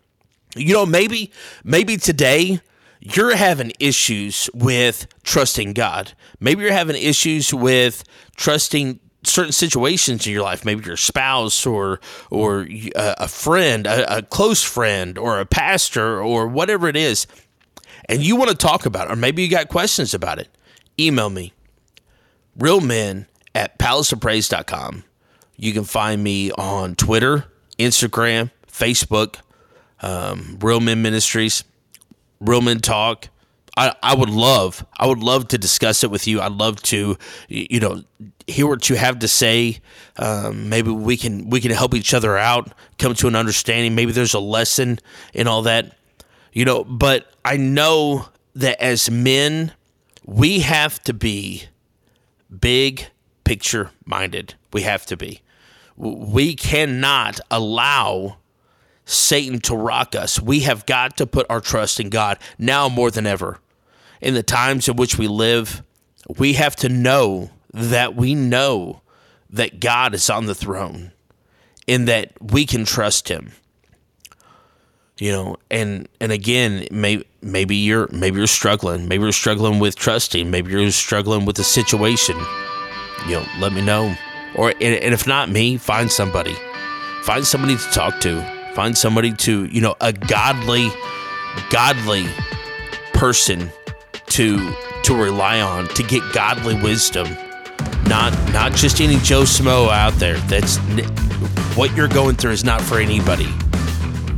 You 0.56 0.74
know, 0.74 0.86
maybe 0.86 1.32
maybe 1.64 1.98
today 1.98 2.60
you're 3.04 3.36
having 3.36 3.74
issues 3.80 4.50
with 4.54 5.08
trusting 5.24 5.74
God. 5.74 6.14
Maybe 6.40 6.64
you're 6.64 6.72
having 6.72 6.96
issues 6.96 7.54
with 7.54 8.04
trusting 8.38 9.00
certain 9.24 9.52
situations 9.52 10.26
in 10.26 10.34
your 10.34 10.44
life, 10.44 10.64
maybe 10.64 10.86
your 10.86 10.98
spouse 10.98 11.66
or 11.66 12.00
or 12.30 12.68
a 12.96 13.28
friend, 13.28 13.88
a, 13.88 14.18
a, 14.18 14.22
close 14.22 14.64
friend, 14.64 15.18
or 15.18 15.40
a 15.40 15.46
pastor, 15.46 16.22
or 16.22 16.48
whatever 16.48 16.88
it 16.88 16.96
is, 16.96 17.28
and 18.06 18.22
you 18.22 18.36
want 18.36 18.52
to 18.52 18.56
talk 18.56 18.86
about 18.86 19.10
it, 19.10 19.14
or 19.14 19.16
maybe 19.16 19.44
you 19.44 19.50
got 19.50 19.68
questions 19.68 20.14
about 20.14 20.40
it, 20.40 20.48
email 20.98 21.30
me, 21.30 21.54
realmen 22.58 23.28
at 23.54 23.78
palaceofpraise.com. 23.80 25.04
You 25.58 25.74
can 25.74 25.84
find 25.84 26.24
me 26.24 26.52
on 26.52 26.96
Twitter, 26.96 27.46
Instagram, 27.78 28.50
Facebook, 28.68 29.36
um, 30.02 30.58
Real 30.62 30.80
Men 30.80 31.02
Ministries. 31.02 31.64
Men 32.46 32.80
Talk. 32.80 33.30
I, 33.76 33.96
I 34.04 34.14
would 34.14 34.30
love 34.30 34.86
I 35.00 35.08
would 35.08 35.20
love 35.24 35.48
to 35.48 35.58
discuss 35.58 36.04
it 36.04 36.12
with 36.12 36.28
you. 36.28 36.42
I'd 36.42 36.52
love 36.52 36.82
to 36.84 37.18
you 37.48 37.80
know 37.80 38.04
hear 38.46 38.68
what 38.68 38.90
you 38.90 38.96
have 38.96 39.20
to 39.20 39.28
say. 39.28 39.80
Um, 40.18 40.70
maybe 40.70 40.92
we 40.92 41.18
can 41.18 41.50
we 41.50 41.60
can 41.60 41.72
help 41.72 41.96
each 41.96 42.14
other 42.14 42.38
out, 42.38 42.72
come 43.00 43.16
to 43.16 43.28
an 43.28 43.36
understanding. 43.36 43.96
Maybe 43.96 44.12
there's 44.12 44.36
a 44.36 44.40
lesson 44.40 45.00
in 45.34 45.48
all 45.48 45.64
that, 45.64 45.98
you 46.52 46.66
know. 46.66 46.84
But 46.84 47.32
I 47.44 47.58
know 47.58 48.30
that 48.56 48.80
as 48.82 49.10
men, 49.10 49.74
we 50.26 50.60
have 50.60 51.02
to 51.04 51.14
be 51.14 51.64
big 52.60 53.08
picture 53.44 53.92
minded. 54.06 54.54
We 54.72 54.84
have 54.84 55.06
to 55.08 55.18
be. 55.18 55.42
We 55.96 56.56
cannot 56.56 57.40
allow 57.50 58.38
Satan 59.06 59.60
to 59.62 59.76
rock 59.76 60.16
us. 60.16 60.40
We 60.40 60.62
have 60.62 60.86
got 60.86 61.18
to 61.18 61.26
put 61.26 61.46
our 61.50 61.62
trust 61.62 62.00
in 62.00 62.10
God 62.10 62.40
now 62.58 62.90
more 62.90 63.12
than 63.12 63.28
ever. 63.28 63.60
In 64.22 64.34
the 64.34 64.44
times 64.44 64.88
in 64.88 64.96
which 64.96 65.18
we 65.18 65.28
live, 65.28 65.84
we 66.38 66.54
have 66.54 66.76
to 66.78 66.90
know 66.90 67.52
that 67.74 68.16
we 68.16 68.36
know 68.36 69.02
that 69.50 69.80
God 69.80 70.14
is 70.14 70.30
on 70.30 70.46
the 70.46 70.56
throne 70.56 71.12
and 71.88 72.08
that 72.08 72.32
we 72.42 72.66
can 72.66 72.86
trust 72.86 73.28
him. 73.28 73.52
You 75.20 75.32
know, 75.32 75.58
and 75.70 76.08
and 76.20 76.32
again, 76.32 76.88
may, 76.90 77.24
maybe 77.42 77.76
you're 77.76 78.08
maybe 78.12 78.38
you're 78.38 78.48
struggling, 78.48 79.08
maybe 79.08 79.24
you're 79.24 79.32
struggling 79.32 79.80
with 79.80 79.96
trusting, 79.96 80.50
maybe 80.50 80.72
you're 80.72 80.90
struggling 80.92 81.46
with 81.46 81.56
the 81.56 81.64
situation. 81.64 82.36
You 83.28 83.36
know, 83.36 83.46
let 83.60 83.74
me 83.74 83.82
know. 83.82 84.16
Or 84.56 84.70
and, 84.70 84.82
and 84.82 85.14
if 85.14 85.28
not 85.28 85.50
me, 85.50 85.78
find 85.78 86.12
somebody. 86.12 86.56
Find 87.22 87.46
somebody 87.46 87.78
to 87.78 87.90
talk 87.92 88.20
to 88.22 88.63
Find 88.76 88.98
somebody 88.98 89.34
to, 89.34 89.66
you 89.66 89.82
know, 89.82 89.96
a 90.02 90.12
godly, 90.12 90.90
godly 91.70 92.26
person 93.14 93.70
to 94.28 94.74
to 95.04 95.16
rely 95.16 95.62
on 95.62 95.88
to 95.90 96.04
get 96.04 96.22
godly 96.34 96.76
wisdom. 96.82 97.28
Not 98.08 98.34
not 98.52 98.74
just 98.74 99.00
any 99.00 99.18
Joe 99.18 99.44
Smo 99.44 99.90
out 99.90 100.14
there. 100.14 100.38
That's 100.48 100.78
what 101.78 101.96
you're 101.96 102.08
going 102.08 102.36
through 102.36 102.52
is 102.52 102.64
not 102.64 102.82
for 102.82 103.00
anybody. 103.00 103.48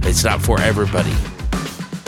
It's 0.04 0.24
not 0.24 0.42
for 0.42 0.60
everybody. 0.60 1.14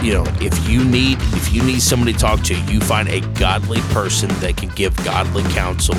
You 0.03 0.13
know, 0.13 0.25
if 0.41 0.69
you 0.69 0.83
need 0.83 1.17
if 1.33 1.53
you 1.53 1.63
need 1.63 1.81
somebody 1.81 2.13
to 2.13 2.19
talk 2.19 2.41
to, 2.43 2.55
you 2.63 2.81
find 2.81 3.07
a 3.07 3.21
godly 3.39 3.79
person 3.93 4.29
that 4.41 4.57
can 4.57 4.69
give 4.69 4.95
godly 4.97 5.43
counsel. 5.53 5.95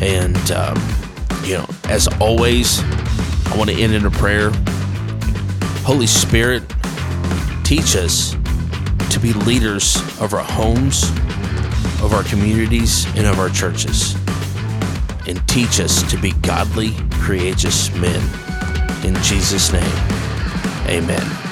And 0.00 0.50
um, 0.50 0.76
you 1.42 1.54
know, 1.54 1.66
as 1.84 2.06
always, 2.20 2.82
I 3.46 3.54
want 3.56 3.70
to 3.70 3.76
end 3.76 3.94
in 3.94 4.04
a 4.04 4.10
prayer. 4.10 4.52
Holy 5.88 6.06
Spirit, 6.06 6.62
teach 7.64 7.96
us 7.96 8.36
to 9.08 9.18
be 9.18 9.32
leaders 9.32 9.96
of 10.20 10.34
our 10.34 10.44
homes, 10.44 11.04
of 12.02 12.12
our 12.12 12.22
communities, 12.24 13.06
and 13.16 13.26
of 13.26 13.38
our 13.38 13.48
churches. 13.48 14.14
and 15.26 15.46
teach 15.48 15.80
us 15.80 16.02
to 16.10 16.18
be 16.18 16.32
godly, 16.42 16.92
courageous 17.12 17.90
men. 17.94 18.20
In 19.02 19.14
Jesus' 19.22 19.72
name, 19.72 19.82
amen. 20.86 21.47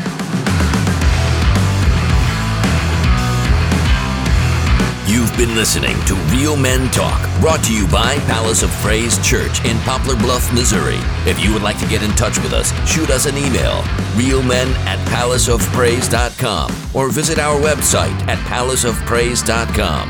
You've 5.08 5.36
been 5.36 5.54
listening 5.54 5.96
to 6.06 6.16
Real 6.34 6.56
Men 6.56 6.90
Talk, 6.90 7.20
brought 7.40 7.62
to 7.66 7.72
you 7.72 7.86
by 7.86 8.16
Palace 8.26 8.64
of 8.64 8.70
Praise 8.82 9.24
Church 9.24 9.64
in 9.64 9.78
Poplar 9.82 10.16
Bluff, 10.16 10.52
Missouri. 10.52 10.98
If 11.30 11.38
you 11.38 11.52
would 11.52 11.62
like 11.62 11.78
to 11.78 11.86
get 11.86 12.02
in 12.02 12.10
touch 12.16 12.38
with 12.38 12.52
us, 12.52 12.72
shoot 12.90 13.08
us 13.10 13.24
an 13.24 13.36
email, 13.36 13.82
realmen 14.16 14.66
at 14.84 14.98
palaceofpraise.com, 15.06 16.72
or 16.92 17.08
visit 17.08 17.38
our 17.38 17.56
website 17.60 18.20
at 18.26 18.38
palaceofpraise.com. 18.48 20.08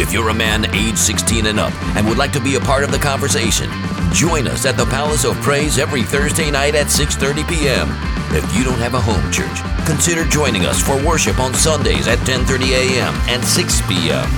If 0.00 0.14
you're 0.14 0.30
a 0.30 0.34
man 0.34 0.74
age 0.74 0.96
16 0.96 1.44
and 1.44 1.60
up 1.60 1.74
and 1.94 2.08
would 2.08 2.16
like 2.16 2.32
to 2.32 2.40
be 2.40 2.54
a 2.54 2.60
part 2.60 2.84
of 2.84 2.90
the 2.90 2.98
conversation, 2.98 3.68
join 4.14 4.46
us 4.46 4.64
at 4.64 4.78
the 4.78 4.86
Palace 4.86 5.26
of 5.26 5.36
Praise 5.42 5.78
every 5.78 6.02
Thursday 6.02 6.50
night 6.50 6.74
at 6.74 6.86
6:30 6.86 7.46
p.m. 7.46 8.17
If 8.30 8.44
you 8.54 8.62
don't 8.62 8.78
have 8.78 8.94
a 8.94 9.00
home 9.00 9.24
church, 9.32 9.64
consider 9.86 10.24
joining 10.24 10.66
us 10.66 10.82
for 10.82 11.00
worship 11.02 11.40
on 11.40 11.54
Sundays 11.54 12.06
at 12.06 12.18
10:30 12.28 12.76
a.m. 12.76 13.14
and 13.24 13.42
6 13.42 13.80
p.m. 13.88 14.28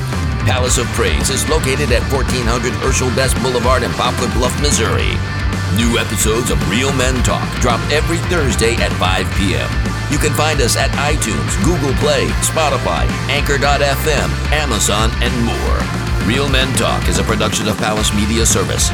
Palace 0.47 0.79
of 0.79 0.87
Praise 0.95 1.29
is 1.29 1.49
located 1.51 1.91
at 1.91 2.07
1400 2.13 2.73
Herschel 2.81 3.11
Best 3.19 3.35
Boulevard 3.43 3.83
in 3.83 3.91
Poplar 3.99 4.31
Bluff, 4.33 4.55
Missouri. 4.63 5.19
New 5.75 5.99
episodes 5.99 6.51
of 6.51 6.59
Real 6.71 6.93
Men 6.95 7.19
Talk 7.23 7.47
drop 7.61 7.81
every 7.91 8.19
Thursday 8.31 8.75
at 8.79 8.95
5 8.95 9.27
p.m. 9.35 9.71
You 10.11 10.19
can 10.19 10.35
find 10.35 10.61
us 10.63 10.77
at 10.79 10.91
iTunes, 10.95 11.51
Google 11.67 11.95
Play, 11.99 12.27
Spotify, 12.47 13.11
Anchor.fm, 13.27 14.29
Amazon, 14.55 15.11
and 15.19 15.35
more. 15.43 15.79
Real 16.27 16.49
Men 16.49 16.71
Talk 16.79 17.09
is 17.09 17.19
a 17.19 17.25
production 17.25 17.67
of 17.67 17.77
Palace 17.79 18.15
Media 18.15 18.47
Service. 18.47 18.91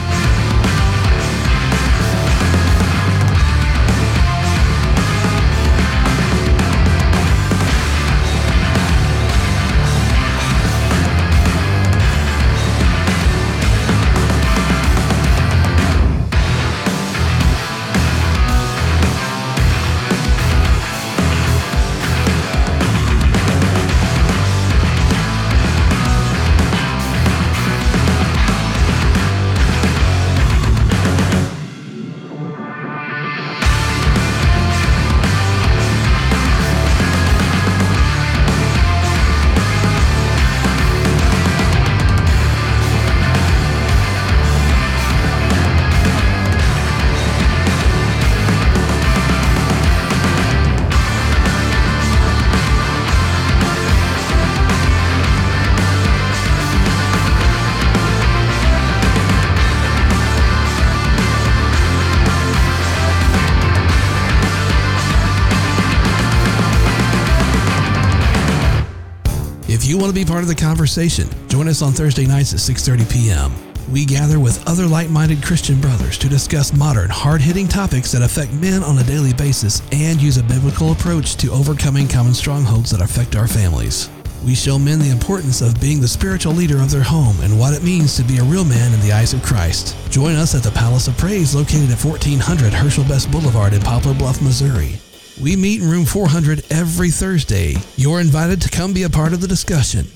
Be 70.16 70.24
part 70.24 70.40
of 70.40 70.48
the 70.48 70.54
conversation, 70.54 71.28
join 71.46 71.68
us 71.68 71.82
on 71.82 71.92
Thursday 71.92 72.24
nights 72.24 72.54
at 72.54 72.60
6:30 72.60 73.12
p.m. 73.12 73.52
We 73.92 74.06
gather 74.06 74.40
with 74.40 74.66
other 74.66 74.86
like-minded 74.86 75.42
Christian 75.42 75.78
brothers 75.78 76.16
to 76.18 76.28
discuss 76.28 76.72
modern, 76.72 77.10
hard-hitting 77.10 77.68
topics 77.68 78.12
that 78.12 78.22
affect 78.22 78.50
men 78.54 78.82
on 78.82 78.96
a 78.96 79.04
daily 79.04 79.34
basis 79.34 79.82
and 79.92 80.20
use 80.20 80.38
a 80.38 80.42
biblical 80.42 80.92
approach 80.92 81.36
to 81.36 81.52
overcoming 81.52 82.08
common 82.08 82.32
strongholds 82.32 82.92
that 82.92 83.02
affect 83.02 83.36
our 83.36 83.46
families. 83.46 84.08
We 84.42 84.54
show 84.54 84.78
men 84.78 85.00
the 85.00 85.10
importance 85.10 85.60
of 85.60 85.78
being 85.82 86.00
the 86.00 86.08
spiritual 86.08 86.54
leader 86.54 86.80
of 86.80 86.90
their 86.90 87.02
home 87.02 87.36
and 87.42 87.58
what 87.58 87.74
it 87.74 87.82
means 87.82 88.16
to 88.16 88.22
be 88.22 88.38
a 88.38 88.44
real 88.44 88.64
man 88.64 88.94
in 88.94 89.00
the 89.02 89.12
eyes 89.12 89.34
of 89.34 89.42
Christ. 89.42 89.94
Join 90.08 90.34
us 90.34 90.54
at 90.54 90.62
the 90.62 90.70
Palace 90.70 91.08
of 91.08 91.18
Praise 91.18 91.54
located 91.54 91.90
at 91.90 92.02
1400 92.02 92.72
Herschel 92.72 93.04
Best 93.04 93.30
Boulevard 93.30 93.74
in 93.74 93.82
Poplar 93.82 94.14
Bluff, 94.14 94.40
Missouri. 94.40 94.98
We 95.40 95.54
meet 95.54 95.82
in 95.82 95.90
room 95.90 96.06
400 96.06 96.64
every 96.70 97.10
Thursday. 97.10 97.74
You're 97.96 98.20
invited 98.20 98.62
to 98.62 98.70
come 98.70 98.94
be 98.94 99.02
a 99.02 99.10
part 99.10 99.34
of 99.34 99.42
the 99.42 99.46
discussion. 99.46 100.06